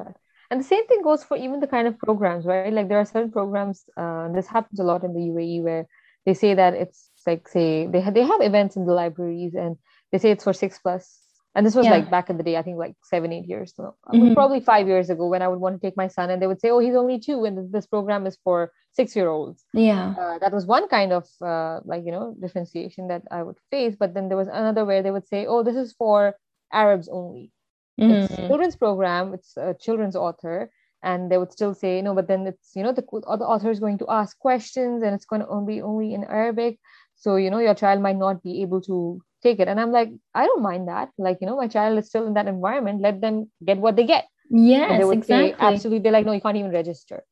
And 0.50 0.58
the 0.60 0.64
same 0.74 0.84
thing 0.88 1.00
goes 1.02 1.22
for 1.24 1.36
even 1.36 1.60
the 1.60 1.70
kind 1.74 1.86
of 1.88 1.94
programs, 2.06 2.44
right? 2.44 2.72
Like 2.72 2.88
there 2.88 2.98
are 2.98 3.04
certain 3.06 3.30
programs, 3.30 3.84
uh, 3.96 4.28
this 4.36 4.48
happens 4.54 4.80
a 4.80 4.84
lot 4.90 5.04
in 5.06 5.12
the 5.14 5.24
UAE 5.30 5.62
where 5.66 5.84
they 6.26 6.34
say 6.34 6.54
that 6.54 6.74
it's 6.74 7.10
like, 7.26 7.48
say, 7.48 7.86
they, 7.86 8.00
ha- 8.00 8.10
they 8.10 8.22
have 8.22 8.40
events 8.40 8.76
in 8.76 8.86
the 8.86 8.92
libraries 8.92 9.54
and 9.54 9.76
they 10.12 10.18
say 10.18 10.30
it's 10.30 10.44
for 10.44 10.52
six. 10.52 10.80
And 11.56 11.64
this 11.64 11.74
was 11.74 11.86
Yeah. 11.86 11.92
like 11.92 12.10
back 12.10 12.30
in 12.30 12.36
the 12.36 12.42
day, 12.42 12.56
I 12.56 12.62
think 12.62 12.78
like 12.78 12.96
seven, 13.04 13.32
eight 13.32 13.46
years 13.46 13.72
ago, 13.78 13.94
Mhm. 14.08 14.34
probably 14.34 14.60
five 14.60 14.86
years 14.88 15.08
ago 15.10 15.26
when 15.28 15.42
I 15.42 15.48
would 15.48 15.60
want 15.60 15.80
to 15.80 15.86
take 15.86 15.96
my 15.96 16.08
son 16.08 16.30
and 16.30 16.40
they 16.42 16.46
would 16.48 16.60
say, 16.60 16.70
oh, 16.70 16.80
he's 16.80 16.96
only 16.96 17.18
two 17.20 17.44
and 17.44 17.72
this 17.72 17.86
program 17.86 18.26
is 18.26 18.36
for 18.44 18.72
six 18.92 19.14
year 19.14 19.28
olds. 19.28 19.64
yeah 19.72 20.14
Uh, 20.18 20.38
that 20.38 20.52
was 20.52 20.66
one 20.66 20.88
kind 20.88 21.12
of 21.12 21.24
uh, 21.40 21.80
like, 21.84 22.04
you 22.06 22.12
know, 22.12 22.34
differentiation 22.40 23.08
that 23.08 23.22
I 23.30 23.42
would 23.42 23.58
face. 23.70 23.94
But 23.96 24.14
then 24.14 24.28
there 24.28 24.36
was 24.42 24.48
another 24.48 24.84
where 24.84 25.02
they 25.02 25.10
would 25.16 25.26
say, 25.28 25.46
oh, 25.46 25.62
this 25.62 25.76
is 25.76 25.92
for 25.92 26.34
Arabs 26.72 27.08
only 27.08 27.52
it's 27.98 28.30
a 28.32 28.34
Mhm. 28.34 28.46
children's 28.48 28.76
program 28.84 29.24
it's 29.34 29.56
a 29.56 29.72
children's 29.84 30.16
author 30.16 30.56
and 31.04 31.30
they 31.30 31.38
would 31.38 31.52
still 31.52 31.74
say 31.74 32.00
no 32.02 32.14
but 32.14 32.26
then 32.28 32.46
it's 32.46 32.74
you 32.74 32.82
know 32.82 32.92
the 32.92 33.04
other 33.26 33.44
author 33.44 33.70
is 33.70 33.80
going 33.80 33.98
to 33.98 34.06
ask 34.08 34.38
questions 34.38 35.02
and 35.02 35.14
it's 35.14 35.26
going 35.26 35.42
to 35.42 35.48
only 35.48 35.80
only 35.80 36.14
in 36.14 36.24
arabic. 36.24 36.78
So 37.16 37.36
you 37.36 37.50
know 37.50 37.60
your 37.60 37.74
child 37.74 38.02
might 38.02 38.16
not 38.16 38.42
be 38.42 38.62
able 38.62 38.80
to 38.82 39.20
take 39.42 39.60
it. 39.60 39.68
And 39.68 39.80
i'm 39.80 39.92
like 39.92 40.10
i 40.34 40.46
don't 40.46 40.62
mind 40.62 40.88
that. 40.88 41.10
Like 41.18 41.38
you 41.40 41.46
know 41.46 41.56
my 41.56 41.68
child 41.68 41.98
is 41.98 42.08
still 42.08 42.26
in 42.26 42.34
that 42.34 42.48
environment. 42.48 43.02
Let 43.02 43.20
them 43.20 43.50
get 43.64 43.78
what 43.78 43.96
they 43.96 44.06
get. 44.06 44.26
Yes 44.50 44.98
they 44.98 45.04
would 45.04 45.18
exactly. 45.18 45.52
say 45.52 45.66
absolutely 45.68 46.00
they're 46.00 46.12
like 46.18 46.26
no 46.26 46.32
you 46.32 46.40
can't 46.40 46.56
even 46.56 46.72
register. 46.72 47.22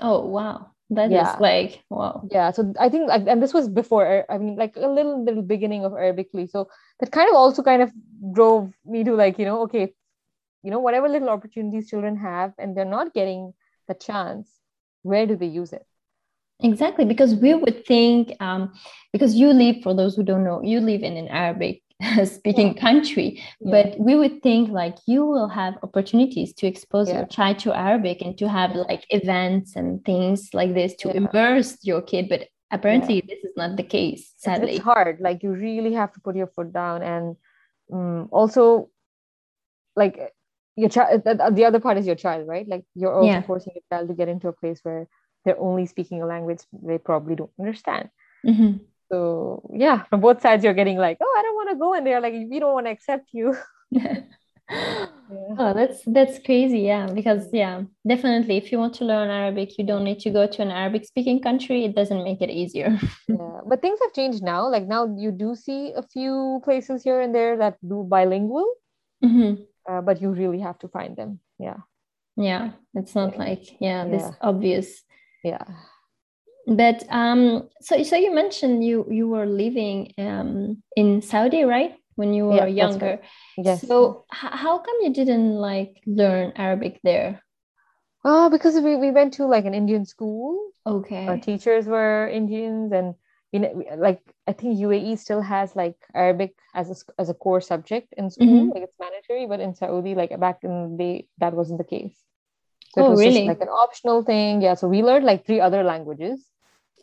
Oh 0.00 0.24
wow. 0.26 0.70
That 0.90 1.10
is 1.10 1.12
Yeah. 1.12 1.36
like 1.40 1.82
wow. 1.90 2.28
Yeah 2.30 2.50
so 2.52 2.72
i 2.78 2.88
think 2.88 3.08
like 3.08 3.26
and 3.26 3.42
this 3.42 3.54
was 3.54 3.68
before 3.68 4.24
i 4.30 4.38
mean 4.38 4.56
like 4.56 4.76
a 4.76 4.86
little 4.86 5.24
little 5.24 5.42
beginning 5.42 5.84
of 5.84 5.92
arabically. 5.92 6.46
So 6.46 6.68
that 7.00 7.10
kind 7.10 7.28
of 7.28 7.34
also 7.34 7.62
kind 7.62 7.82
of 7.82 7.90
drove 8.32 8.72
me 8.84 9.04
to 9.04 9.14
like 9.14 9.38
you 9.38 9.44
know 9.46 9.62
okay 9.62 9.94
you 10.64 10.70
know 10.70 10.80
whatever 10.80 11.08
little 11.08 11.28
opportunities 11.28 11.88
children 11.90 12.16
have 12.16 12.52
and 12.58 12.76
they're 12.76 12.94
not 12.98 13.12
getting 13.14 13.52
the 13.88 13.94
chance 13.94 14.48
where 15.02 15.26
do 15.26 15.36
they 15.36 15.46
use 15.62 15.72
it 15.72 15.86
Exactly, 16.60 17.04
because 17.04 17.34
we 17.34 17.52
would 17.52 17.84
think, 17.84 18.32
um, 18.40 18.72
because 19.12 19.34
you 19.34 19.48
live, 19.52 19.76
for 19.82 19.92
those 19.92 20.14
who 20.14 20.22
don't 20.22 20.44
know, 20.44 20.62
you 20.62 20.78
live 20.80 21.02
in 21.02 21.16
an 21.16 21.26
Arabic 21.26 21.82
speaking 22.24 22.74
country, 22.74 23.42
Yeah. 23.60 23.70
but 23.74 23.98
we 23.98 24.14
would 24.14 24.40
think 24.46 24.70
like 24.70 24.96
you 25.04 25.26
will 25.26 25.48
have 25.48 25.74
opportunities 25.82 26.54
to 26.58 26.68
expose 26.68 27.08
Yeah. 27.08 27.16
your 27.18 27.26
child 27.26 27.58
to 27.64 27.74
Arabic 27.76 28.22
and 28.22 28.38
to 28.38 28.48
have 28.48 28.70
Yeah. 28.70 28.82
like 28.88 29.04
events 29.10 29.74
and 29.74 30.02
things 30.04 30.38
like 30.54 30.72
this 30.74 30.94
to 31.00 31.08
Yeah. 31.08 31.16
immerse 31.22 31.76
your 31.82 32.00
kid. 32.02 32.28
But 32.28 32.42
apparently, 32.70 33.20
this 33.20 33.42
is 33.48 33.54
not 33.56 33.76
the 33.76 33.82
case, 33.96 34.22
It's- 34.22 34.44
sadly. 34.46 34.74
it's 34.76 34.84
hard 34.84 35.14
like 35.20 35.42
you 35.42 35.50
really 35.50 35.92
have 35.94 36.12
to 36.14 36.20
put 36.20 36.36
your 36.36 36.50
foot 36.54 36.72
down 36.72 37.02
and 37.02 37.36
um, 37.92 38.28
also 38.30 38.90
like 39.96 40.16
your 40.76 40.88
child 40.90 41.22
the, 41.24 41.34
the 41.52 41.64
other 41.64 41.80
part 41.80 41.98
is 41.98 42.06
your 42.06 42.16
child 42.16 42.46
right 42.48 42.66
like 42.68 42.84
you're 42.94 43.14
also 43.14 43.26
Yeah. 43.26 43.42
forcing 43.42 43.72
your 43.74 43.82
child 43.90 44.08
to 44.08 44.14
get 44.14 44.28
into 44.28 44.48
a 44.48 44.52
place 44.52 44.80
where 44.82 45.06
they're 45.44 45.60
only 45.60 45.86
speaking 45.86 46.22
a 46.22 46.26
language 46.26 46.60
they 46.82 46.98
probably 46.98 47.34
don't 47.36 47.52
understand 47.60 48.10
Mhm. 48.46 48.80
So 49.12 49.62
yeah, 49.72 50.04
from 50.04 50.20
both 50.20 50.40
sides, 50.42 50.64
you're 50.64 50.74
getting 50.74 50.96
like, 50.98 51.18
oh, 51.20 51.34
I 51.38 51.42
don't 51.42 51.54
want 51.54 51.70
to 51.70 51.76
go, 51.76 51.94
and 51.94 52.06
they're 52.06 52.20
like, 52.20 52.32
we 52.34 52.58
don't 52.58 52.72
want 52.72 52.86
to 52.86 52.90
accept 52.90 53.28
you. 53.32 53.56
Oh, 55.58 55.72
that's 55.74 56.02
that's 56.06 56.38
crazy, 56.38 56.80
yeah. 56.80 57.06
Because 57.06 57.48
yeah, 57.52 57.82
definitely, 58.06 58.56
if 58.56 58.72
you 58.72 58.78
want 58.78 58.94
to 58.94 59.04
learn 59.04 59.30
Arabic, 59.30 59.78
you 59.78 59.84
don't 59.84 60.04
need 60.04 60.20
to 60.20 60.30
go 60.30 60.46
to 60.46 60.62
an 60.62 60.70
Arabic 60.70 61.04
speaking 61.04 61.40
country. 61.40 61.84
It 61.84 61.94
doesn't 61.94 62.24
make 62.24 62.40
it 62.42 62.50
easier. 62.50 62.98
Yeah, 63.28 63.60
but 63.66 63.80
things 63.80 63.98
have 64.02 64.12
changed 64.12 64.42
now. 64.42 64.68
Like 64.68 64.86
now, 64.86 65.08
you 65.16 65.30
do 65.32 65.54
see 65.54 65.92
a 65.96 66.02
few 66.02 66.60
places 66.64 67.02
here 67.02 67.20
and 67.20 67.34
there 67.34 67.56
that 67.58 67.78
do 67.86 68.04
bilingual, 68.08 68.66
Mhm. 69.24 69.66
Uh, 69.88 70.00
but 70.00 70.20
you 70.20 70.30
really 70.30 70.60
have 70.60 70.78
to 70.80 70.88
find 70.88 71.16
them. 71.16 71.40
Yeah, 71.58 71.78
Yeah, 72.36 72.72
it's 72.94 73.14
not 73.14 73.32
Yeah. 73.32 73.38
like 73.38 73.64
yeah, 73.80 74.04
this 74.04 74.22
Yeah. 74.22 74.32
obvious. 74.40 75.04
yeah, 75.42 75.64
But 76.66 77.04
um, 77.10 77.68
so 77.80 78.02
so 78.02 78.16
you 78.16 78.34
mentioned 78.34 78.84
you 78.84 79.06
you 79.10 79.28
were 79.28 79.46
living 79.46 80.12
um 80.18 80.82
in 80.96 81.20
Saudi, 81.22 81.64
right? 81.64 81.94
When 82.16 82.32
you 82.32 82.46
were 82.46 82.66
Yeah, 82.68 82.86
younger. 82.86 83.06
right. 83.06 83.24
yes. 83.58 83.86
So 83.86 84.24
how 84.30 84.78
come 84.78 84.96
you 85.02 85.12
didn't 85.12 85.54
like 85.58 86.00
learn 86.06 86.52
Arabic 86.56 87.00
there? 87.02 87.42
oh, 88.24 88.48
because 88.48 88.80
we, 88.80 88.96
we 88.96 89.10
went 89.10 89.34
to 89.34 89.44
like 89.44 89.66
an 89.66 89.74
Indian 89.74 90.06
school. 90.06 90.72
Okay. 90.86 91.28
Our 91.28 91.36
teachers 91.36 91.86
were 91.86 92.28
Indians, 92.28 92.92
and 92.92 93.14
you 93.54 93.60
know, 93.62 93.70
like 93.96 94.20
I 94.50 94.52
think 94.52 94.78
UAE 94.80 95.14
still 95.14 95.40
has 95.40 95.76
like 95.76 95.94
Arabic 96.12 96.52
as 96.74 96.90
a 96.90 96.96
as 97.22 97.28
a 97.30 97.34
core 97.34 97.60
subject 97.62 98.08
in 98.18 98.28
school, 98.28 98.66
Mhm. 98.66 98.74
like 98.74 98.82
it's 98.82 98.98
mandatory. 98.98 99.46
But 99.46 99.60
in 99.60 99.72
Saudi, 99.78 100.14
like 100.18 100.34
back 100.40 100.58
in 100.66 100.72
the 100.90 100.96
day, 101.04 101.28
that 101.38 101.54
wasn't 101.54 101.78
the 101.78 101.86
case. 101.96 102.16
So 102.92 103.02
Oh, 103.02 103.06
it 103.06 103.10
was 103.14 103.20
really? 103.22 103.46
just 103.46 103.52
like 103.54 103.62
an 103.62 103.70
optional 103.84 104.24
thing. 104.26 104.60
Yeah. 104.60 104.74
So 104.74 104.88
we 104.90 105.02
learned 105.06 105.24
like 105.24 105.46
three 105.46 105.60
other 105.60 105.82
languages, 105.86 106.50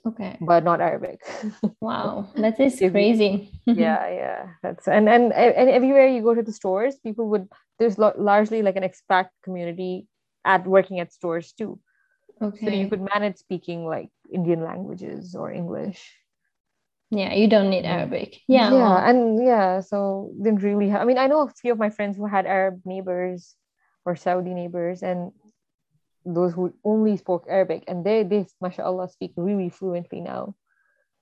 Okay. 0.06 0.36
but 0.42 0.64
not 0.68 0.82
Arabic. 0.82 1.24
Wow, 1.82 2.30
that 2.38 2.60
is 2.60 2.78
crazy. 2.78 3.50
yeah, 3.66 4.06
yeah. 4.22 4.42
That's 4.62 4.88
and 4.88 5.10
and 5.10 5.34
and 5.34 5.68
everywhere 5.80 6.06
you 6.08 6.22
go 6.22 6.36
to 6.36 6.44
the 6.44 6.54
stores, 6.54 7.00
people 7.02 7.26
would 7.32 7.48
there's 7.80 7.98
lo- 7.98 8.14
largely 8.32 8.62
like 8.62 8.76
an 8.78 8.84
expat 8.86 9.34
community 9.42 10.06
at 10.46 10.68
working 10.68 11.00
at 11.00 11.10
stores 11.16 11.54
too. 11.58 11.80
Okay. 12.38 12.66
So 12.66 12.70
you 12.72 12.86
could 12.92 13.02
manage 13.02 13.38
speaking 13.42 13.86
like 13.96 14.12
Indian 14.30 14.62
languages 14.62 15.34
or 15.34 15.50
English. 15.50 16.21
Yeah, 17.12 17.34
you 17.34 17.48
don't 17.48 17.70
need 17.70 17.84
Arabic. 17.84 18.40
Yeah. 18.48 18.72
yeah, 18.72 19.10
and 19.10 19.44
yeah, 19.44 19.82
so 19.82 20.32
didn't 20.42 20.64
really 20.64 20.88
have. 20.90 21.02
I 21.02 21.06
mean, 21.06 21.18
I 21.18 21.28
know 21.28 21.42
a 21.42 21.50
few 21.50 21.74
of 21.74 21.78
my 21.78 21.90
friends 21.90 22.16
who 22.16 22.26
had 22.26 22.46
Arab 22.46 22.82
neighbors 22.86 23.56
or 24.06 24.16
Saudi 24.16 24.54
neighbors, 24.54 25.04
and 25.04 25.32
those 26.26 26.54
who 26.54 26.74
only 26.86 27.18
spoke 27.18 27.46
Arabic, 27.50 27.84
and 27.88 28.06
they 28.06 28.24
they 28.24 28.48
mashallah 28.62 29.10
speak 29.10 29.34
really 29.36 29.70
fluently 29.70 30.22
now 30.22 30.56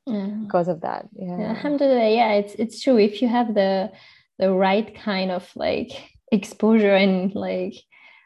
yeah. 0.05 0.27
because 0.46 0.67
of 0.67 0.81
that. 0.81 1.10
Yeah, 1.13 1.39
Yeah, 1.39 1.50
Alhamdulillah, 1.58 2.10
yeah, 2.10 2.31
it's 2.34 2.53
it's 2.53 2.81
true. 2.81 2.98
If 3.00 3.22
you 3.22 3.27
have 3.27 3.55
the 3.55 3.91
the 4.38 4.53
right 4.53 4.93
kind 4.93 5.31
of 5.31 5.50
like 5.55 5.89
exposure 6.31 6.93
and 6.93 7.34
like 7.34 7.74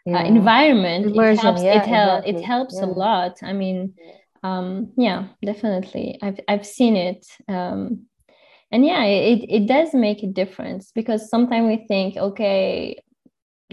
uh, 0.05 0.11
Yeah. 0.11 0.23
environment, 0.23 1.15
it 1.15 1.39
helps. 1.39 1.61
it 1.61 1.85
hel- 1.87 2.19
exactly. 2.19 2.35
it 2.35 2.43
helps 2.43 2.81
a 2.81 2.85
lot. 2.85 3.39
I 3.41 3.53
mean. 3.53 3.93
Um, 4.43 4.91
yeah, 4.97 5.27
definitely. 5.45 6.19
I've 6.21 6.39
I've 6.47 6.65
seen 6.65 6.95
it. 6.95 7.25
Um, 7.47 8.07
and 8.71 8.85
yeah 8.85 9.03
it, 9.05 9.45
it 9.49 9.67
does 9.67 9.93
make 9.93 10.23
a 10.23 10.27
difference 10.27 10.91
because 10.93 11.29
sometimes 11.29 11.67
we 11.67 11.85
think 11.87 12.17
okay 12.17 12.97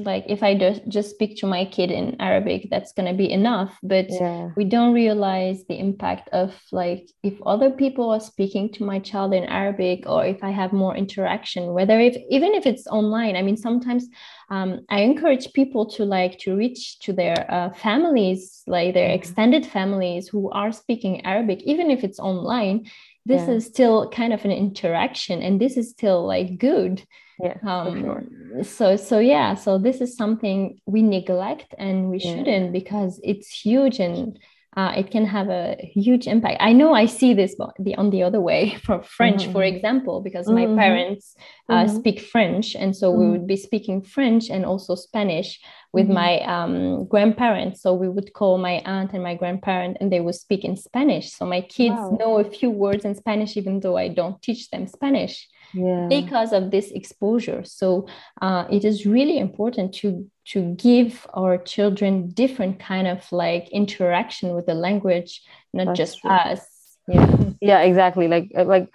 like 0.01 0.25
if 0.29 0.43
i 0.43 0.55
just 0.55 0.87
just 0.89 1.11
speak 1.11 1.37
to 1.37 1.47
my 1.47 1.65
kid 1.65 1.91
in 1.91 2.21
arabic 2.21 2.69
that's 2.71 2.93
going 2.93 3.07
to 3.07 3.17
be 3.17 3.31
enough 3.31 3.79
but 3.83 4.07
yeah. 4.09 4.51
we 4.57 4.65
don't 4.65 4.93
realize 4.93 5.65
the 5.69 5.79
impact 5.79 6.29
of 6.33 6.55
like 6.73 7.09
if 7.23 7.35
other 7.47 7.71
people 7.71 8.11
are 8.11 8.21
speaking 8.21 8.71
to 8.71 8.85
my 8.85 8.99
child 8.99 9.33
in 9.33 9.45
arabic 9.45 10.05
or 10.07 10.25
if 10.25 10.43
i 10.43 10.51
have 10.51 10.73
more 10.73 10.97
interaction 10.97 11.73
whether 11.73 11.99
if 12.01 12.17
even 12.31 12.55
if 12.55 12.67
it's 12.67 12.87
online 12.87 13.37
i 13.37 13.43
mean 13.43 13.57
sometimes 13.57 14.09
um, 14.51 14.81
i 14.89 15.01
encourage 15.01 15.53
people 15.53 15.87
to 15.87 16.05
like 16.05 16.39
to 16.39 16.57
reach 16.57 16.99
to 17.01 17.13
their 17.13 17.47
uh, 17.49 17.71
families 17.71 18.63
like 18.67 18.95
their 18.95 19.09
mm-hmm. 19.09 19.19
extended 19.19 19.65
families 19.65 20.29
who 20.29 20.51
are 20.51 20.73
speaking 20.73 21.25
arabic 21.25 21.63
even 21.63 21.91
if 21.91 22.05
it's 22.05 22.19
online 22.19 22.87
this 23.27 23.47
yeah. 23.47 23.55
is 23.55 23.67
still 23.67 24.09
kind 24.11 24.33
of 24.33 24.45
an 24.45 24.51
interaction 24.51 25.43
and 25.43 25.61
this 25.61 25.77
is 25.77 25.91
still 25.91 26.27
like 26.27 26.59
good 26.59 27.03
yeah 27.43 27.57
um, 27.67 28.03
sure. 28.03 28.65
so 28.65 28.97
so 28.97 29.19
yeah 29.19 29.55
so 29.55 29.79
this 29.79 30.01
is 30.01 30.17
something 30.17 30.81
we 30.87 31.03
neglect 31.03 31.75
and 31.79 32.11
we 32.11 32.19
yeah. 32.19 32.37
shouldn't 32.37 32.73
because 32.73 33.21
it's 33.23 33.49
huge 33.49 33.99
and 33.99 34.39
uh, 34.77 34.93
it 34.97 35.11
can 35.11 35.27
have 35.27 35.49
a 35.49 35.77
huge 35.83 36.29
impact. 36.29 36.59
I 36.61 36.73
know 36.73 36.95
I 36.95 37.07
see 37.07 37.35
this 37.35 37.57
the 37.57 37.95
on 37.97 38.11
the 38.11 38.23
other 38.23 38.41
way 38.41 38.77
for 38.85 39.03
French, 39.03 39.43
mm-hmm. 39.43 39.53
for 39.53 39.65
example, 39.65 40.21
because 40.21 40.49
my 40.49 40.67
mm-hmm. 40.67 40.79
parents 40.79 41.35
uh, 41.69 41.85
mm-hmm. 41.85 41.97
speak 41.97 42.21
French, 42.21 42.77
and 42.77 42.95
so 42.95 43.11
we 43.11 43.25
mm-hmm. 43.25 43.33
would 43.33 43.47
be 43.49 43.57
speaking 43.57 44.01
French 44.01 44.49
and 44.49 44.65
also 44.65 44.95
Spanish 44.95 45.61
with 45.93 46.05
mm-hmm. 46.05 46.15
my 46.15 46.41
um, 46.43 47.09
grandparents. 47.09 47.83
So 47.83 47.95
we 47.95 48.09
would 48.09 48.33
call 48.33 48.59
my 48.59 48.81
aunt 48.85 49.13
and 49.13 49.25
my 49.25 49.35
grandparent, 49.35 49.97
and 50.01 50.13
they 50.13 50.21
would 50.21 50.37
speak 50.37 50.65
in 50.65 50.77
Spanish. 50.77 51.33
So 51.33 51.47
my 51.47 51.63
kids 51.63 51.97
wow. 51.97 52.17
know 52.21 52.39
a 52.39 52.49
few 52.49 52.71
words 52.71 53.05
in 53.05 53.17
Spanish, 53.17 53.57
even 53.57 53.81
though 53.81 53.97
I 53.97 54.07
don't 54.07 54.41
teach 54.41 54.71
them 54.71 54.87
Spanish 54.87 55.49
yeah. 55.75 56.07
because 56.09 56.53
of 56.53 56.71
this 56.71 56.91
exposure. 56.91 57.65
So 57.65 58.07
uh, 58.41 58.67
it 58.71 58.85
is 58.85 59.07
really 59.07 59.39
important 59.39 59.95
to 59.97 60.31
to 60.47 60.75
give 60.75 61.27
our 61.35 61.59
children 61.59 62.31
different 62.31 62.81
kind 62.81 63.07
of 63.07 63.31
like 63.31 63.69
interaction 63.71 64.55
with 64.55 64.67
the 64.67 64.75
language, 64.75 65.43
not 65.73 65.87
That's 65.87 65.99
just 65.99 66.21
true. 66.21 66.31
us. 66.31 66.67
Yeah, 67.07 67.37
yeah, 67.61 67.81
exactly. 67.81 68.29
Like 68.29 68.53
uh, 68.57 68.65
like 68.65 68.89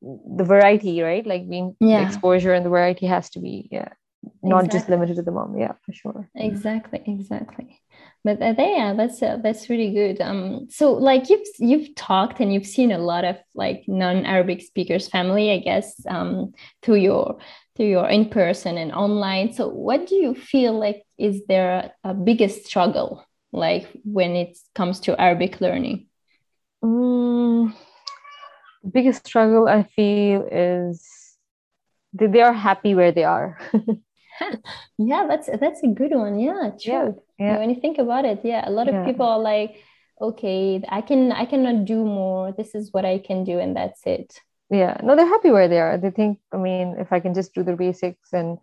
the 0.00 0.44
variety, 0.44 1.00
right? 1.02 1.26
Like 1.26 1.48
being 1.48 1.76
yeah. 1.80 2.06
exposure 2.06 2.52
and 2.52 2.64
the 2.64 2.70
variety 2.70 3.06
has 3.06 3.30
to 3.30 3.40
be 3.40 3.68
yeah, 3.70 3.88
not 4.42 4.64
exactly. 4.64 4.78
just 4.78 4.88
limited 4.88 5.16
to 5.16 5.22
the 5.22 5.32
mom. 5.32 5.56
Yeah, 5.56 5.72
for 5.84 5.92
sure. 5.92 6.28
Exactly, 6.34 7.02
exactly 7.06 7.80
but 8.24 8.40
uh, 8.42 8.54
yeah 8.58 8.94
that's 8.96 9.22
uh, 9.22 9.38
that's 9.42 9.68
really 9.70 9.92
good. 9.92 10.20
Um 10.20 10.66
so 10.70 10.92
like 10.92 11.30
you've 11.30 11.46
you've 11.58 11.94
talked 11.94 12.40
and 12.40 12.52
you've 12.52 12.66
seen 12.66 12.92
a 12.92 12.98
lot 12.98 13.24
of 13.24 13.36
like 13.54 13.84
non-arabic 13.86 14.60
speakers 14.62 15.08
family 15.08 15.50
i 15.52 15.58
guess 15.58 15.94
um 16.08 16.52
through 16.82 16.96
your 16.96 17.38
through 17.76 17.86
your 17.86 18.08
in 18.08 18.28
person 18.28 18.76
and 18.76 18.92
online. 18.92 19.52
So 19.52 19.68
what 19.68 20.08
do 20.08 20.16
you 20.16 20.34
feel 20.34 20.78
like 20.78 21.04
is 21.16 21.42
there 21.46 21.92
a, 22.04 22.10
a 22.10 22.14
biggest 22.14 22.66
struggle 22.66 23.24
like 23.52 23.88
when 24.04 24.34
it 24.36 24.58
comes 24.74 25.00
to 25.00 25.18
arabic 25.20 25.60
learning? 25.60 26.06
Mm, 26.84 27.72
the 28.82 28.90
biggest 28.90 29.26
struggle 29.26 29.68
i 29.68 29.82
feel 29.84 30.46
is 30.50 31.06
that 32.14 32.32
they 32.32 32.40
are 32.40 32.52
happy 32.52 32.94
where 32.94 33.12
they 33.12 33.24
are. 33.24 33.58
Yeah 34.98 35.26
that's 35.28 35.48
that's 35.60 35.82
a 35.82 35.88
good 35.88 36.12
one. 36.12 36.38
Yeah 36.38 36.70
true. 36.80 36.92
yeah, 36.92 37.08
yeah. 37.38 37.58
when 37.58 37.70
you 37.70 37.80
think 37.80 37.98
about 37.98 38.24
it 38.24 38.40
yeah 38.44 38.68
a 38.68 38.70
lot 38.70 38.88
of 38.88 38.94
yeah. 38.94 39.04
people 39.04 39.26
are 39.26 39.38
like 39.38 39.82
okay 40.20 40.82
i 40.88 41.00
can 41.00 41.32
i 41.32 41.44
cannot 41.44 41.84
do 41.84 42.04
more. 42.04 42.52
This 42.52 42.74
is 42.74 42.92
what 42.92 43.04
i 43.04 43.18
can 43.18 43.44
do 43.44 43.58
and 43.58 43.76
that's 43.76 44.06
it. 44.06 44.40
Yeah. 44.70 45.00
No 45.02 45.16
they're 45.16 45.26
happy 45.26 45.50
where 45.50 45.68
they 45.68 45.80
are. 45.80 45.96
They 45.96 46.10
think 46.10 46.38
i 46.52 46.56
mean 46.56 46.96
if 46.98 47.12
i 47.12 47.20
can 47.20 47.34
just 47.34 47.54
do 47.54 47.62
the 47.62 47.76
basics 47.76 48.32
and 48.32 48.58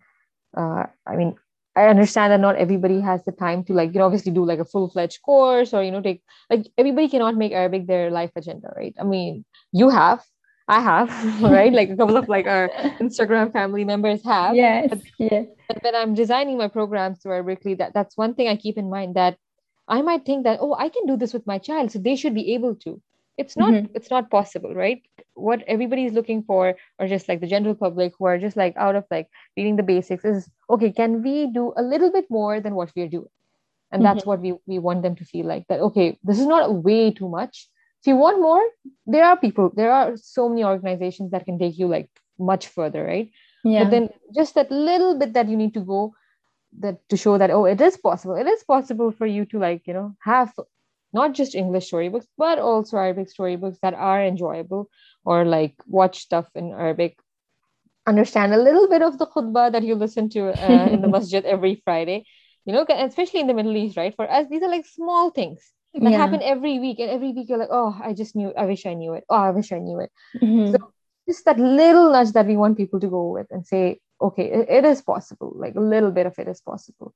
uh, 0.56 0.84
i 1.06 1.16
mean 1.16 1.36
i 1.76 1.86
understand 1.86 2.32
that 2.32 2.40
not 2.40 2.56
everybody 2.56 3.00
has 3.00 3.24
the 3.24 3.32
time 3.32 3.64
to 3.64 3.72
like 3.72 3.92
you 3.92 3.98
know 3.98 4.06
obviously 4.06 4.32
do 4.32 4.44
like 4.44 4.58
a 4.58 4.64
full-fledged 4.64 5.20
course 5.22 5.74
or 5.74 5.82
you 5.82 5.90
know 5.90 6.00
take 6.00 6.22
like 6.50 6.66
everybody 6.78 7.08
cannot 7.08 7.36
make 7.36 7.52
arabic 7.52 7.86
their 7.86 8.10
life 8.10 8.30
agenda 8.36 8.72
right? 8.76 8.94
I 8.98 9.04
mean 9.04 9.44
you 9.72 9.90
have 9.90 10.24
I 10.68 10.80
have, 10.80 11.42
right? 11.42 11.72
like 11.72 11.90
a 11.90 11.96
couple 11.96 12.16
of 12.16 12.28
like 12.28 12.46
our 12.46 12.70
Instagram 13.00 13.52
family 13.52 13.84
members 13.84 14.24
have. 14.24 14.56
Yes. 14.56 14.88
But, 14.90 15.00
yeah. 15.18 15.42
But 15.68 15.82
when 15.82 15.94
I'm 15.94 16.14
designing 16.14 16.58
my 16.58 16.68
programs 16.68 17.20
to 17.20 17.28
Arabically, 17.28 17.78
that 17.78 17.94
that's 17.94 18.16
one 18.16 18.34
thing 18.34 18.48
I 18.48 18.56
keep 18.56 18.76
in 18.76 18.90
mind 18.90 19.14
that 19.14 19.38
I 19.88 20.02
might 20.02 20.24
think 20.24 20.44
that, 20.44 20.58
oh, 20.60 20.74
I 20.74 20.88
can 20.88 21.06
do 21.06 21.16
this 21.16 21.32
with 21.32 21.46
my 21.46 21.58
child, 21.58 21.92
so 21.92 21.98
they 21.98 22.16
should 22.16 22.34
be 22.34 22.54
able 22.54 22.74
to. 22.76 23.00
It's 23.38 23.56
not, 23.56 23.74
mm-hmm. 23.74 23.94
it's 23.94 24.10
not 24.10 24.30
possible, 24.30 24.74
right? 24.74 25.02
What 25.34 25.62
everybody's 25.68 26.12
looking 26.12 26.42
for, 26.42 26.74
or 26.98 27.06
just 27.06 27.28
like 27.28 27.40
the 27.40 27.46
general 27.46 27.74
public 27.74 28.14
who 28.18 28.24
are 28.24 28.38
just 28.38 28.56
like 28.56 28.74
out 28.76 28.96
of 28.96 29.04
like 29.10 29.28
reading 29.56 29.76
the 29.76 29.82
basics, 29.82 30.24
is 30.24 30.48
okay, 30.70 30.90
can 30.90 31.22
we 31.22 31.46
do 31.52 31.72
a 31.76 31.82
little 31.82 32.10
bit 32.10 32.24
more 32.30 32.60
than 32.60 32.74
what 32.74 32.90
we're 32.96 33.08
doing? 33.08 33.28
And 33.92 34.02
mm-hmm. 34.02 34.14
that's 34.14 34.26
what 34.26 34.40
we, 34.40 34.54
we 34.66 34.78
want 34.78 35.02
them 35.02 35.14
to 35.16 35.24
feel 35.24 35.46
like 35.46 35.66
that, 35.68 35.80
okay, 35.80 36.18
this 36.24 36.40
is 36.40 36.46
not 36.46 36.74
way 36.74 37.12
too 37.12 37.28
much 37.28 37.68
if 38.00 38.06
you 38.06 38.16
want 38.16 38.40
more 38.40 38.62
there 39.06 39.24
are 39.24 39.36
people 39.36 39.72
there 39.74 39.92
are 39.92 40.16
so 40.16 40.48
many 40.48 40.64
organizations 40.64 41.30
that 41.30 41.44
can 41.44 41.58
take 41.58 41.78
you 41.78 41.88
like 41.88 42.10
much 42.38 42.68
further 42.68 43.04
right? 43.04 43.30
Yeah. 43.64 43.84
but 43.84 43.90
then 43.90 44.08
just 44.34 44.54
that 44.54 44.70
little 44.70 45.18
bit 45.18 45.32
that 45.32 45.48
you 45.48 45.56
need 45.56 45.74
to 45.74 45.80
go 45.80 46.14
that 46.78 47.08
to 47.08 47.16
show 47.16 47.38
that 47.38 47.50
oh 47.50 47.64
it 47.64 47.80
is 47.80 47.96
possible. 47.96 48.34
It 48.34 48.46
is 48.46 48.62
possible 48.64 49.10
for 49.10 49.26
you 49.26 49.44
to 49.46 49.58
like 49.58 49.86
you 49.86 49.94
know 49.94 50.14
have 50.20 50.52
not 51.12 51.32
just 51.32 51.54
english 51.54 51.86
storybooks 51.86 52.26
but 52.36 52.58
also 52.58 52.96
arabic 52.98 53.30
storybooks 53.30 53.78
that 53.80 53.94
are 53.94 54.22
enjoyable 54.22 54.90
or 55.24 55.44
like 55.44 55.74
watch 55.86 56.18
stuff 56.18 56.48
in 56.54 56.72
arabic. 56.72 57.18
Understand 58.06 58.54
a 58.54 58.58
little 58.58 58.88
bit 58.88 59.02
of 59.02 59.18
the 59.18 59.26
khutbah 59.26 59.72
that 59.72 59.82
you 59.82 59.96
listen 59.96 60.28
to 60.30 60.50
uh, 60.50 60.86
in 60.86 61.00
the 61.00 61.08
masjid 61.16 61.44
every 61.44 61.82
friday. 61.84 62.24
You 62.64 62.72
know 62.72 62.86
especially 62.88 63.40
in 63.40 63.46
the 63.46 63.54
middle 63.54 63.76
east 63.76 63.96
right? 63.96 64.14
For 64.14 64.30
us 64.30 64.46
these 64.48 64.62
are 64.62 64.70
like 64.70 64.86
small 64.86 65.30
things 65.30 65.72
that 66.02 66.12
yeah. 66.12 66.18
happen 66.18 66.42
every 66.42 66.78
week 66.78 66.98
and 66.98 67.10
every 67.10 67.32
week 67.32 67.48
you're 67.48 67.58
like 67.58 67.70
oh 67.70 67.98
i 68.02 68.12
just 68.12 68.36
knew 68.36 68.52
i 68.56 68.64
wish 68.64 68.86
i 68.86 68.94
knew 68.94 69.14
it. 69.14 69.24
Oh 69.28 69.36
i 69.36 69.50
wish 69.50 69.72
i 69.72 69.78
knew 69.78 70.00
it. 70.00 70.10
Mm-hmm. 70.42 70.72
so 70.72 70.92
just 71.28 71.44
that 71.44 71.58
little 71.58 72.12
nudge 72.12 72.32
that 72.32 72.46
we 72.46 72.56
want 72.56 72.76
people 72.76 73.00
to 73.00 73.08
go 73.08 73.28
with 73.28 73.46
and 73.50 73.66
say 73.66 74.00
okay 74.20 74.44
it, 74.44 74.68
it 74.68 74.84
is 74.84 75.02
possible. 75.02 75.52
Like 75.56 75.74
a 75.74 75.80
little 75.80 76.10
bit 76.10 76.26
of 76.26 76.38
it 76.38 76.48
is 76.48 76.60
possible. 76.60 77.14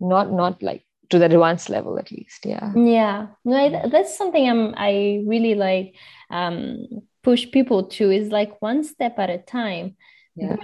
Not 0.00 0.32
not 0.32 0.62
like 0.62 0.84
to 1.10 1.18
the 1.18 1.24
advanced 1.24 1.70
level 1.70 1.98
at 1.98 2.10
least 2.12 2.44
yeah. 2.44 2.72
Yeah. 2.74 3.28
No 3.44 3.56
I, 3.56 3.88
that's 3.88 4.16
something 4.16 4.48
i'm 4.48 4.74
i 4.76 5.22
really 5.26 5.54
like 5.54 5.94
um 6.30 6.86
push 7.22 7.50
people 7.50 7.84
to 7.84 8.10
is 8.10 8.30
like 8.30 8.60
one 8.62 8.84
step 8.84 9.18
at 9.18 9.30
a 9.30 9.38
time. 9.38 9.96
Yeah. 10.36 10.56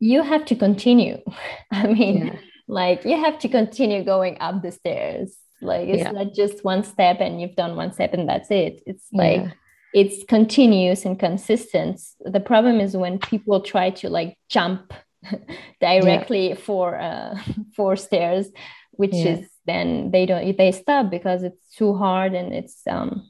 You 0.00 0.22
have 0.22 0.44
to 0.46 0.56
continue. 0.56 1.18
I 1.72 1.86
mean 1.88 2.26
yeah. 2.28 2.38
like 2.66 3.04
you 3.04 3.16
have 3.16 3.38
to 3.40 3.48
continue 3.48 4.04
going 4.04 4.38
up 4.40 4.62
the 4.62 4.72
stairs 4.72 5.36
like 5.60 5.88
it's 5.88 6.02
yeah. 6.02 6.12
not 6.12 6.34
just 6.34 6.64
one 6.64 6.84
step 6.84 7.20
and 7.20 7.40
you've 7.40 7.56
done 7.56 7.76
one 7.76 7.92
step 7.92 8.14
and 8.14 8.28
that's 8.28 8.50
it. 8.50 8.82
It's 8.86 9.06
like 9.12 9.42
yeah. 9.42 9.50
it's 9.94 10.24
continuous 10.24 11.04
and 11.04 11.18
consistent. 11.18 12.00
The 12.20 12.40
problem 12.40 12.80
is 12.80 12.96
when 12.96 13.18
people 13.18 13.60
try 13.60 13.90
to 13.90 14.08
like 14.08 14.38
jump 14.48 14.92
directly 15.80 16.50
yeah. 16.50 16.54
for 16.54 16.98
uh 16.98 17.38
four 17.76 17.96
stairs, 17.96 18.48
which 18.92 19.14
is 19.14 19.48
then 19.66 20.10
they 20.10 20.26
don't 20.26 20.56
they 20.56 20.72
stop 20.72 21.10
because 21.10 21.42
it's 21.42 21.74
too 21.76 21.94
hard 21.94 22.34
and 22.34 22.52
it's 22.52 22.80
um 22.88 23.26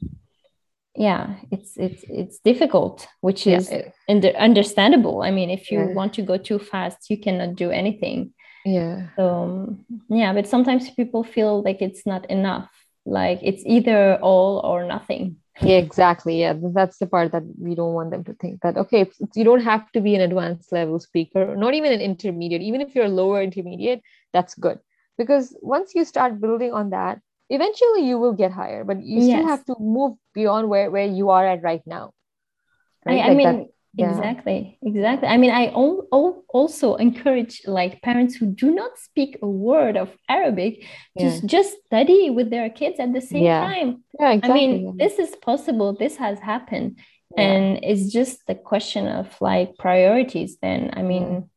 yeah 0.95 1.35
it's 1.51 1.77
it's 1.77 2.03
it's 2.09 2.39
difficult 2.39 3.07
which 3.21 3.45
is 3.45 3.71
under, 4.09 4.29
understandable 4.35 5.21
i 5.21 5.29
mean 5.29 5.49
if 5.49 5.69
you 5.69 5.79
want 5.93 6.13
to 6.13 6.21
go 6.23 6.37
too 6.37 6.57
fast 6.57 7.09
you 7.09 7.17
cannot 7.17 7.55
do 7.55 7.69
anything 7.69 8.33
yeah. 8.65 9.07
So 9.15 9.75
yeah 10.09 10.33
but 10.33 10.47
sometimes 10.47 10.89
people 10.91 11.23
feel 11.23 11.61
like 11.63 11.81
it's 11.81 12.05
not 12.05 12.29
enough 12.29 12.69
like 13.05 13.39
it's 13.41 13.63
either 13.65 14.17
all 14.21 14.59
or 14.63 14.85
nothing. 14.85 15.37
Yeah 15.61 15.77
exactly. 15.77 16.39
Yeah 16.39 16.53
that's 16.73 16.97
the 16.99 17.07
part 17.07 17.31
that 17.31 17.43
we 17.57 17.75
don't 17.75 17.93
want 17.93 18.11
them 18.11 18.23
to 18.25 18.33
think 18.33 18.61
that 18.61 18.77
okay 18.77 19.09
you 19.35 19.43
don't 19.43 19.63
have 19.63 19.91
to 19.91 20.01
be 20.01 20.15
an 20.15 20.21
advanced 20.21 20.71
level 20.71 20.99
speaker 20.99 21.55
not 21.55 21.73
even 21.73 21.91
an 21.91 22.01
intermediate. 22.01 22.61
Even 22.61 22.81
if 22.81 22.95
you're 22.95 23.05
a 23.05 23.09
lower 23.09 23.41
intermediate 23.41 24.01
that's 24.33 24.55
good. 24.55 24.79
Because 25.17 25.55
once 25.61 25.95
you 25.95 26.05
start 26.05 26.39
building 26.39 26.71
on 26.71 26.91
that 26.91 27.19
eventually 27.49 28.07
you 28.07 28.19
will 28.19 28.33
get 28.33 28.51
higher 28.51 28.83
but 28.83 29.01
you 29.03 29.21
still 29.21 29.39
yes. 29.39 29.49
have 29.49 29.65
to 29.65 29.75
move 29.79 30.15
beyond 30.33 30.69
where, 30.69 30.91
where 30.91 31.05
you 31.05 31.29
are 31.29 31.47
at 31.47 31.63
right 31.63 31.81
now. 31.85 32.11
Right? 33.05 33.19
I, 33.19 33.23
I 33.23 33.27
like 33.29 33.37
mean 33.37 33.57
that, 33.57 33.67
yeah. 33.95 34.09
exactly 34.09 34.77
exactly 34.83 35.27
i 35.27 35.37
mean 35.37 35.51
i 35.51 35.67
also 35.69 36.95
encourage 36.95 37.61
like 37.65 38.01
parents 38.01 38.35
who 38.35 38.45
do 38.45 38.71
not 38.71 38.97
speak 38.97 39.37
a 39.41 39.47
word 39.47 39.97
of 39.97 40.09
arabic 40.27 40.81
to 41.17 41.25
yeah. 41.25 41.39
just 41.45 41.75
study 41.85 42.29
with 42.29 42.49
their 42.49 42.69
kids 42.69 42.99
at 42.99 43.13
the 43.13 43.21
same 43.21 43.43
yeah. 43.43 43.61
time 43.61 44.03
yeah, 44.19 44.31
exactly. 44.31 44.51
i 44.51 44.67
mean 44.67 44.97
this 44.97 45.17
is 45.17 45.35
possible 45.37 45.93
this 45.93 46.17
has 46.17 46.39
happened 46.39 46.99
and 47.37 47.79
it's 47.83 48.11
just 48.11 48.45
the 48.47 48.55
question 48.55 49.07
of 49.07 49.27
like 49.39 49.77
priorities 49.77 50.57
then 50.61 50.91
i 50.93 51.01
mean 51.01 51.49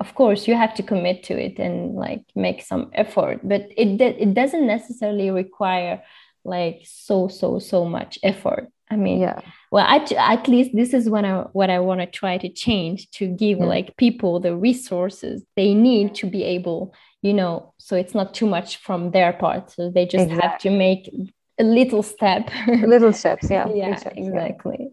of 0.00 0.14
course 0.14 0.46
you 0.46 0.54
have 0.54 0.74
to 0.74 0.82
commit 0.82 1.24
to 1.24 1.38
it 1.38 1.58
and 1.58 1.94
like 1.94 2.22
make 2.34 2.62
some 2.62 2.90
effort 2.94 3.40
but 3.42 3.66
it 3.76 4.00
it 4.00 4.34
doesn't 4.34 4.66
necessarily 4.66 5.30
require 5.30 6.02
like 6.44 6.80
so 6.84 7.28
so 7.28 7.58
so 7.58 7.84
much 7.84 8.18
effort 8.22 8.68
I 8.90 8.96
mean, 8.96 9.20
yeah 9.20 9.40
well, 9.70 9.86
at, 9.86 10.10
at 10.12 10.48
least 10.48 10.70
this 10.74 10.94
is 10.94 11.10
what 11.10 11.24
I 11.24 11.40
what 11.52 11.70
I 11.70 11.78
want 11.80 12.00
to 12.00 12.06
try 12.06 12.38
to 12.38 12.48
change 12.48 13.10
to 13.12 13.26
give 13.26 13.58
Yeah. 13.58 13.66
like 13.66 13.96
people 13.96 14.40
the 14.40 14.56
resources 14.56 15.44
they 15.56 15.74
need 15.74 16.14
to 16.16 16.26
be 16.26 16.42
able, 16.42 16.94
you 17.22 17.34
know, 17.34 17.74
so 17.78 17.96
it's 17.96 18.14
not 18.14 18.32
too 18.32 18.46
much 18.46 18.78
from 18.78 19.10
their 19.10 19.32
part. 19.34 19.70
So 19.70 19.90
they 19.90 20.06
just 20.06 20.30
have 20.30 20.58
to 20.60 20.70
make 20.70 21.10
a 21.58 21.64
little 21.64 22.02
step. 22.02 22.50
little 22.66 23.12
steps 23.12 23.50
yeah 23.50 23.68
yeah, 23.74 23.96
steps, 23.96 24.16
yeah. 24.16 24.24
exactly. 24.24 24.90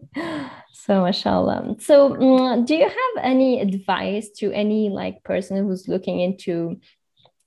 So, 0.72 1.02
mashallah. 1.02 1.76
So, 1.80 2.10
mm, 2.10 2.66
do 2.66 2.74
you 2.74 2.84
have 2.88 3.24
any 3.24 3.60
advice 3.60 4.28
to 4.38 4.52
any 4.52 4.90
like 4.90 5.22
person 5.24 5.56
who's 5.56 5.88
looking 5.88 6.20
into 6.20 6.80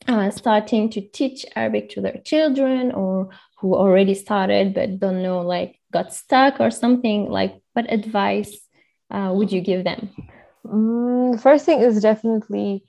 uh, 0.08 0.32
starting 0.32 0.90
to 0.90 1.02
teach 1.02 1.46
Arabic 1.56 1.90
to 1.92 2.02
their 2.02 2.20
children 2.26 2.92
or 2.92 3.30
who 3.60 3.76
already 3.76 4.16
started 4.16 4.74
but 4.74 5.00
don't 5.00 5.22
know, 5.22 5.42
like 5.42 5.79
got 5.92 6.14
stuck 6.14 6.60
or 6.60 6.72
something? 6.72 7.30
Like, 7.30 7.62
what 7.74 7.92
advice 7.92 8.68
uh, 9.12 9.32
would 9.36 9.52
you 9.52 9.62
give 9.62 9.84
them? 9.84 10.10
Mm, 10.66 11.40
first 11.42 11.66
thing 11.66 11.80
is 11.82 12.02
definitely 12.02 12.84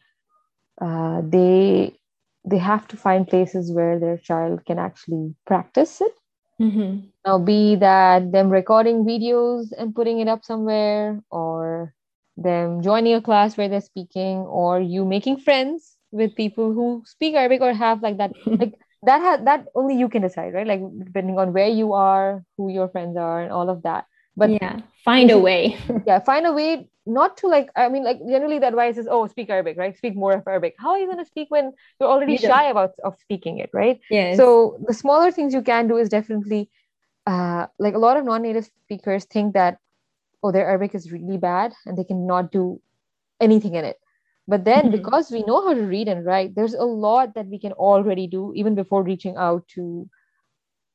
uh, 0.81 1.23
they 1.25 1.99
they 2.45 2.59
have 2.59 2.89
to 2.89 2.97
find 2.97 3.29
places 3.29 3.73
where 3.73 3.99
their 3.99 4.19
child 4.19 4.65
can 4.67 4.79
actually 4.79 5.35
practice 5.47 6.01
it 6.01 6.13
Mm-hmm. 6.61 7.11
now 7.27 7.39
be 7.39 7.77
that 7.77 8.33
them 8.33 8.51
recording 8.51 9.05
videos 9.05 9.67
and 9.77 9.95
putting 9.95 10.21
it 10.21 10.29
up 10.29 10.45
somewhere 10.45 11.21
or 11.31 11.95
them 12.37 12.83
joining 12.83 13.15
a 13.15 13.21
class 13.23 13.57
where 13.57 13.69
they're 13.69 13.81
speaking 13.81 14.39
or 14.39 14.81
you 14.81 15.05
making 15.05 15.37
friends 15.37 15.97
with 16.13 16.35
people 16.37 16.73
who 16.73 17.03
speak 17.07 17.35
arabic 17.35 17.61
or 17.61 17.73
have 17.73 18.03
like 18.03 18.17
that 18.19 18.33
like 18.59 18.75
that 19.03 19.21
ha- 19.21 19.45
that 19.45 19.67
only 19.75 19.97
you 19.97 20.09
can 20.09 20.23
decide 20.23 20.55
right? 20.55 20.67
Like 20.67 20.81
depending 21.05 21.39
on 21.39 21.53
where 21.53 21.69
you 21.69 21.93
are 21.95 22.45
who 22.57 22.71
your 22.71 22.89
friends 22.89 23.17
are 23.17 23.43
and 23.43 23.53
all 23.53 23.71
of 23.71 23.83
that. 23.83 24.07
But 24.37 24.51
yeah, 24.51 24.81
find 25.05 25.31
a 25.31 25.39
way. 25.39 25.77
yeah 26.07 26.19
find 26.21 26.47
a 26.47 26.53
way 26.53 26.89
not 27.07 27.37
to 27.39 27.49
like 27.49 27.71
i 27.77 27.89
mean 27.89 28.05
like 28.05 28.19
generally 28.29 28.59
the 28.59 28.67
advice 28.69 28.97
is 28.99 29.09
oh 29.11 29.27
speak 29.27 29.51
arabic 29.51 29.77
right? 29.77 29.97
Speak 29.97 30.17
more 30.17 30.33
of 30.33 30.47
arabic. 30.47 30.75
How 30.79 30.91
are 30.91 30.99
you 30.99 31.07
going 31.07 31.19
to 31.19 31.25
speak 31.25 31.49
when 31.51 31.73
you're 31.99 32.09
already 32.09 32.33
You 32.33 32.39
shy 32.39 32.65
about 32.71 32.93
of 33.05 33.17
speaking 33.21 33.59
it 33.59 33.71
right? 33.73 34.01
Yeah 34.11 34.35
so 34.37 34.79
the 34.87 34.95
smaller 34.95 35.31
things 35.33 35.55
you 35.55 35.63
can 35.63 35.89
do 35.89 35.97
is 35.97 36.09
definitely 36.09 36.71
uh, 37.27 37.67
like 37.79 37.95
a 37.95 37.99
lot 37.99 38.17
of 38.17 38.25
non-native 38.25 38.69
speakers 38.85 39.25
think 39.25 39.55
that 39.55 39.79
oh 40.43 40.53
their 40.53 40.67
arabic 40.67 40.95
is 40.95 41.13
really 41.13 41.39
bad 41.39 41.73
and 41.87 41.97
they 41.99 42.05
cannot 42.05 42.51
do 42.53 42.81
anything 43.41 43.75
in 43.75 43.85
it 43.85 43.97
but 44.51 44.65
then 44.67 44.91
Mhm. 44.91 44.93
because 44.93 45.31
we 45.31 45.43
know 45.45 45.61
how 45.67 45.75
to 45.75 45.83
read 45.95 46.09
and 46.09 46.27
write 46.27 46.55
there's 46.57 46.75
a 46.75 46.85
lot 47.07 47.35
that 47.35 47.47
we 47.49 47.59
can 47.59 47.73
already 47.75 48.27
do 48.27 48.53
even 48.57 48.75
before 48.75 49.03
reaching 49.05 49.37
out 49.37 49.67
to 49.69 50.09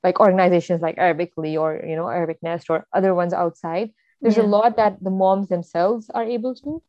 like 0.03 0.19
organizations 0.19 0.81
like 0.81 0.97
arabically 0.97 1.57
or 1.57 1.81
you 1.87 1.95
know 1.95 2.07
arabic 2.09 2.37
nest 2.43 2.69
or 2.69 2.85
other 2.93 3.13
ones 3.15 3.33
outside 3.33 3.91
there's 4.23 4.37
Yeah. 4.37 4.43
a 4.43 4.51
lot 4.57 4.77
that 4.77 4.97
the 5.03 5.09
moms 5.11 5.49
themselves 5.49 6.09
are 6.13 6.23
able 6.37 6.55
to 6.55 6.81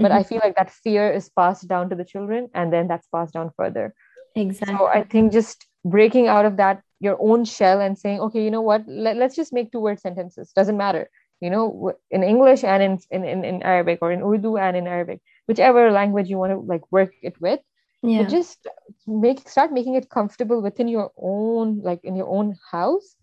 but 0.00 0.10
Mhm. 0.10 0.18
i 0.18 0.22
feel 0.22 0.40
like 0.44 0.56
that 0.56 0.70
fear 0.70 1.10
is 1.10 1.28
passed 1.30 1.68
down 1.68 1.90
to 1.90 1.96
the 1.96 2.04
children 2.04 2.48
and 2.54 2.72
then 2.72 2.88
that's 2.88 3.08
passed 3.08 3.34
down 3.34 3.50
further 3.56 3.94
exactly. 4.36 4.76
so 4.76 4.86
I 4.86 5.02
think 5.02 5.32
just 5.32 5.66
breaking 5.84 6.28
out 6.28 6.44
of 6.46 6.56
that 6.58 6.82
your 7.00 7.16
own 7.20 7.44
shell 7.44 7.80
and 7.80 7.98
saying, 7.98 8.20
okay, 8.20 8.42
you 8.42 8.50
know 8.50 8.62
what? 8.62 8.84
Let, 8.88 9.16
let's 9.16 9.36
just 9.36 9.52
make 9.52 9.72
two 9.72 9.80
word 9.80 10.00
sentences. 10.00 10.52
Doesn't 10.56 10.76
matter. 10.78 11.10
You 11.40 11.50
know, 11.50 11.92
in 12.10 12.22
English 12.22 12.64
and 12.64 12.82
in, 13.10 13.24
in, 13.24 13.44
in 13.44 13.62
Arabic 13.62 13.98
or 14.02 14.12
in 14.12 14.22
Urdu 14.22 14.56
and 14.56 14.76
in 14.76 14.86
Arabic, 14.86 15.20
whichever 15.46 15.90
language 15.90 16.28
you 16.28 16.38
want 16.38 16.52
to 16.52 16.58
like 16.58 16.82
work 16.90 17.12
it 17.22 17.40
with, 17.40 17.60
yeah. 18.02 18.22
but 18.22 18.30
just 18.30 18.66
make 19.06 19.48
start 19.48 19.72
making 19.72 19.94
it 19.94 20.08
comfortable 20.08 20.62
within 20.62 20.88
your 20.88 21.10
own 21.16 21.80
like 21.82 22.00
in 22.04 22.16
your 22.16 22.28
own 22.28 22.56
house. 22.70 23.16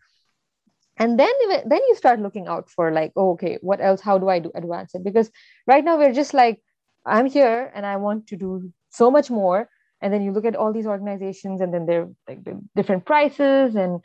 And 0.97 1.19
then 1.19 1.33
then 1.65 1.81
you 1.87 1.95
start 1.95 2.19
looking 2.19 2.47
out 2.47 2.69
for 2.69 2.91
like, 2.91 3.11
oh, 3.15 3.31
okay, 3.31 3.57
what 3.61 3.81
else? 3.81 4.01
How 4.01 4.17
do 4.17 4.29
I 4.29 4.39
do 4.39 4.51
advance 4.53 4.93
it? 4.93 5.03
Because 5.03 5.31
right 5.65 5.83
now 5.83 5.97
we're 5.97 6.13
just 6.13 6.33
like, 6.33 6.61
I'm 7.05 7.25
here 7.25 7.71
and 7.73 7.85
I 7.85 7.97
want 7.97 8.27
to 8.27 8.35
do 8.35 8.71
so 8.89 9.09
much 9.09 9.31
more 9.31 9.69
and 10.01 10.13
then 10.13 10.23
you 10.23 10.31
look 10.31 10.45
at 10.45 10.55
all 10.55 10.73
these 10.73 10.87
organizations 10.87 11.61
and 11.61 11.73
then 11.73 11.85
they're 11.85 12.09
like 12.27 12.39
different 12.75 13.05
prices 13.05 13.75
and 13.75 14.01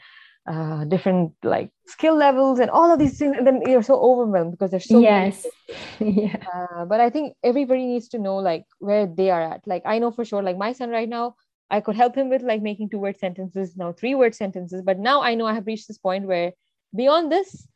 uh, 0.47 0.85
different 0.85 1.33
like 1.43 1.71
skill 1.87 2.17
levels 2.17 2.59
and 2.61 2.71
all 2.71 2.93
of 2.93 2.99
these 2.99 3.19
things 3.19 3.37
and 3.37 3.47
then 3.47 3.61
you're 3.67 3.83
so 3.83 4.01
overwhelmed 4.01 4.53
because 4.53 4.71
there's 4.71 4.89
so 4.89 5.01
many 5.01 5.27
yes. 5.27 5.47
yeah. 6.01 6.37
uh, 6.55 6.85
but 6.85 7.01
i 7.01 7.11
think 7.11 7.35
everybody 7.43 7.85
needs 7.87 8.09
to 8.09 8.19
know 8.19 8.37
like 8.37 8.65
where 8.79 9.07
they 9.07 9.31
are 9.31 9.43
at 9.43 9.61
like 9.67 9.83
i 9.87 9.99
know 9.99 10.11
for 10.11 10.25
sure 10.25 10.43
like 10.43 10.57
my 10.57 10.73
son 10.73 10.91
right 10.91 11.09
now 11.09 11.35
i 11.71 11.81
could 11.81 11.97
help 11.97 12.15
him 12.15 12.29
with 12.29 12.43
like 12.43 12.63
making 12.63 12.89
two 12.89 12.99
word 12.99 13.19
sentences 13.19 13.77
now 13.77 13.93
three 13.93 14.15
word 14.15 14.35
sentences 14.35 14.83
but 14.83 14.99
now 14.99 15.21
i 15.23 15.35
know 15.35 15.47
i 15.47 15.55
have 15.55 15.67
reached 15.67 15.89
this 15.89 15.99
point 15.99 16.27
where 16.27 16.53
beyond 16.95 17.33
this 17.33 17.67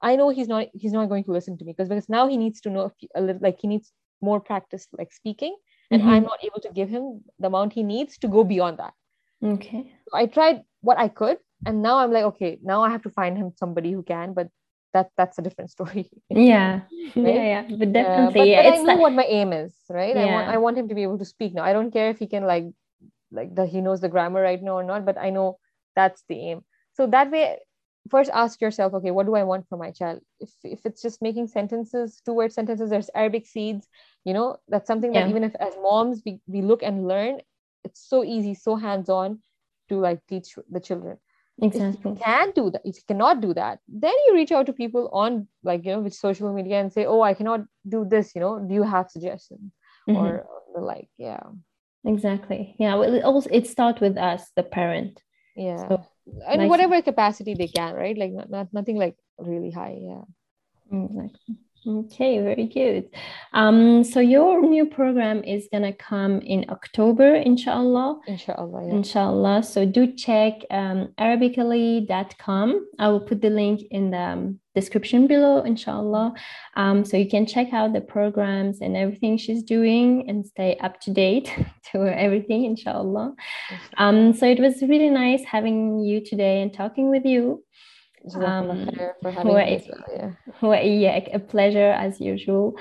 i 0.00 0.14
know 0.14 0.28
he's 0.28 0.48
not 0.48 0.66
he's 0.72 0.92
not 0.92 1.08
going 1.08 1.24
to 1.24 1.32
listen 1.32 1.58
to 1.58 1.64
me 1.64 1.72
because 1.72 1.88
because 1.88 2.08
now 2.08 2.28
he 2.28 2.36
needs 2.36 2.60
to 2.60 2.70
know 2.70 2.92
a, 3.14 3.20
little 3.20 3.42
like 3.42 3.58
he 3.60 3.66
needs 3.66 3.92
more 4.22 4.40
practice 4.40 4.86
like 4.92 5.12
speaking 5.12 5.56
and 5.90 6.02
Mhm. 6.02 6.08
i'm 6.12 6.22
not 6.22 6.44
able 6.44 6.60
to 6.60 6.70
give 6.72 6.88
him 6.88 7.22
the 7.40 7.48
amount 7.48 7.72
he 7.72 7.82
needs 7.82 8.18
to 8.18 8.28
go 8.28 8.44
beyond 8.44 8.78
that 8.78 8.94
Okay. 9.42 9.92
so 10.08 10.16
i 10.16 10.26
tried 10.26 10.62
what 10.82 10.98
i 10.98 11.08
could 11.08 11.38
and 11.66 11.82
now 11.82 11.96
i'm 11.98 12.12
like 12.12 12.24
okay 12.24 12.58
now 12.62 12.82
i 12.82 12.90
have 12.90 13.02
to 13.02 13.10
find 13.10 13.36
him 13.36 13.52
somebody 13.56 13.92
who 13.92 14.02
can 14.02 14.32
but 14.32 14.48
that 14.94 15.10
that's 15.16 15.38
a 15.38 15.42
different 15.42 15.70
story 15.76 16.08
Yeah. 16.28 16.80
Yeah. 17.14 17.22
Right? 17.22 17.34
Yeah. 17.52 17.62
But 17.80 17.88
Uh, 17.88 17.92
definitely, 17.92 18.40
but, 18.40 18.48
yeah. 18.48 18.62
but 18.62 18.66
I 18.66 18.68
it's 18.74 18.82
know 18.82 18.92
like- 18.94 19.00
what 19.04 19.12
my 19.12 19.24
aim 19.24 19.52
is, 19.52 19.74
right? 19.88 20.16
I 20.16 20.26
want 20.34 20.48
I 20.54 20.58
want 20.58 20.78
him 20.78 20.88
to 20.88 20.94
be 20.98 21.02
able 21.08 21.18
to 21.18 21.24
speak 21.24 21.54
now. 21.54 21.62
I 21.70 21.72
don't 21.76 21.92
care 21.92 22.08
if 22.10 22.18
he 22.18 22.26
can 22.26 22.44
like 22.52 22.66
like 23.38 23.54
that 23.56 23.68
he 23.74 23.80
knows 23.80 24.00
the 24.00 24.08
grammar 24.14 24.42
right 24.42 24.62
now 24.68 24.76
or 24.82 24.82
not, 24.92 25.04
but 25.08 25.16
I 25.26 25.30
know 25.30 25.58
that's 25.94 26.24
the 26.28 26.38
aim. 26.50 26.58
So 26.98 27.06
that 27.14 27.30
way, 27.30 27.58
first 28.14 28.30
ask 28.42 28.60
yourself, 28.60 28.94
okay, 28.98 29.12
what 29.12 29.26
do 29.26 29.34
I 29.36 29.44
want 29.50 29.68
for 29.68 29.78
my 29.78 29.90
child? 29.92 30.18
If 30.40 30.50
if 30.64 30.80
it's 30.84 31.02
just 31.06 31.22
making 31.22 31.46
sentences, 31.58 32.20
two 32.24 32.34
word 32.34 32.52
sentences, 32.52 32.90
there's 32.90 33.10
Arabic 33.14 33.46
seeds, 33.46 33.86
you 34.24 34.34
know, 34.34 34.56
that's 34.68 34.88
something 34.90 35.12
that 35.12 35.24
even 35.30 35.44
if 35.44 35.54
as 35.66 35.74
moms 35.82 36.22
we, 36.26 36.40
we 36.46 36.62
look 36.62 36.82
and 36.82 37.06
learn, 37.06 37.40
it's 37.86 38.02
so 38.12 38.24
easy, 38.24 38.54
so 38.54 38.74
hands-on 38.74 39.38
to 39.88 39.94
like 40.00 40.20
teach 40.26 40.58
the 40.70 40.80
children 40.80 41.18
if 41.62 41.74
exactly. 41.74 42.10
you 42.12 42.16
can 42.24 42.50
do 42.58 42.70
that 42.70 42.82
if 42.84 42.96
you 42.96 43.02
cannot 43.06 43.40
do 43.40 43.52
that 43.54 43.78
then 44.04 44.12
you 44.26 44.34
reach 44.34 44.52
out 44.52 44.66
to 44.66 44.72
people 44.72 45.08
on 45.12 45.46
like 45.62 45.84
you 45.84 45.92
know 45.92 46.00
with 46.00 46.14
social 46.14 46.52
media 46.52 46.80
and 46.80 46.92
say 46.92 47.04
oh 47.06 47.20
i 47.22 47.34
cannot 47.34 47.60
do 47.88 48.04
this 48.12 48.34
you 48.34 48.40
know 48.40 48.58
do 48.68 48.74
you 48.74 48.82
have 48.94 49.10
suggestions 49.10 49.72
Mhm. 50.08 50.16
or 50.16 50.46
the 50.74 50.80
like 50.80 51.08
yeah 51.18 51.42
Exactly. 52.02 52.74
Yeah. 52.78 52.94
Well, 52.94 53.12
it 53.14 53.22
also 53.22 53.50
it 53.52 53.66
starts 53.66 54.00
with 54.00 54.16
us, 54.16 54.42
the 54.56 54.62
parent. 54.62 55.20
yeah 55.54 55.86
So, 55.88 55.94
and 56.48 56.62
like- 56.62 56.70
whatever 56.70 56.96
capacity 57.02 57.52
they 57.54 57.68
can 57.68 57.92
right 57.94 58.16
like 58.16 58.32
not, 58.32 58.48
not 58.48 58.66
nothing 58.72 58.96
like 58.96 59.16
really 59.38 59.70
high 59.70 59.96
yeah 60.00 60.24
Exactly. 60.90 61.56
Okay, 61.86 62.40
very 62.40 62.66
good. 62.66 63.08
Um, 63.54 64.04
so 64.04 64.20
your 64.20 64.60
new 64.60 64.84
program 64.84 65.42
is 65.44 65.66
gonna 65.72 65.94
come 65.94 66.40
in 66.40 66.66
October, 66.68 67.34
inshallah. 67.34 68.20
inshallah 68.26 68.86
yeah. 68.86 68.94
Inshallah. 68.94 69.62
So 69.62 69.86
do 69.86 70.12
check 70.12 70.52
um, 70.70 71.14
arabically.com. 71.18 72.86
I 72.98 73.08
will 73.08 73.20
put 73.20 73.40
the 73.40 73.48
link 73.48 73.80
in 73.90 74.10
the 74.10 74.18
um, 74.18 74.60
description 74.74 75.26
below, 75.26 75.62
inshallah. 75.62 76.34
Um, 76.76 77.04
so 77.04 77.16
you 77.16 77.28
can 77.28 77.46
check 77.46 77.72
out 77.72 77.94
the 77.94 78.02
programs 78.02 78.82
and 78.82 78.94
everything 78.94 79.38
she's 79.38 79.62
doing 79.62 80.28
and 80.28 80.46
stay 80.46 80.76
up 80.78 81.00
to 81.02 81.10
date 81.10 81.50
to 81.92 82.02
everything, 82.02 82.66
inshallah. 82.66 83.34
Um, 83.96 84.34
so 84.34 84.46
it 84.46 84.60
was 84.60 84.82
really 84.82 85.10
nice 85.10 85.44
having 85.44 86.00
you 86.00 86.22
today 86.22 86.60
and 86.60 86.74
talking 86.74 87.08
with 87.08 87.24
you. 87.24 87.64
Um, 88.36 88.90
for 89.22 89.30
having 89.30 89.54
me 89.54 89.76
as 89.76 89.88
well, 89.88 90.74
yeah 90.84 91.18
a 91.32 91.38
pleasure 91.38 91.90
as 91.90 92.20
usual. 92.20 92.74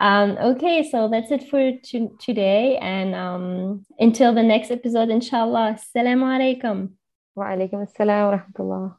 Um, 0.00 0.36
okay, 0.38 0.88
so 0.90 1.08
that's 1.08 1.30
it 1.30 1.48
for 1.50 1.72
to- 1.90 2.16
today. 2.18 2.78
And 2.78 3.14
um, 3.14 3.84
until 3.98 4.34
the 4.34 4.42
next 4.42 4.70
episode, 4.70 5.10
inshallah. 5.10 5.76
Assalamu 5.78 6.24
alaikum. 6.24 6.90
wa 7.36 7.44
alaikum 7.52 7.84
assalam 7.84 8.30
wa 8.30 8.38
rahmatullah 8.38 8.96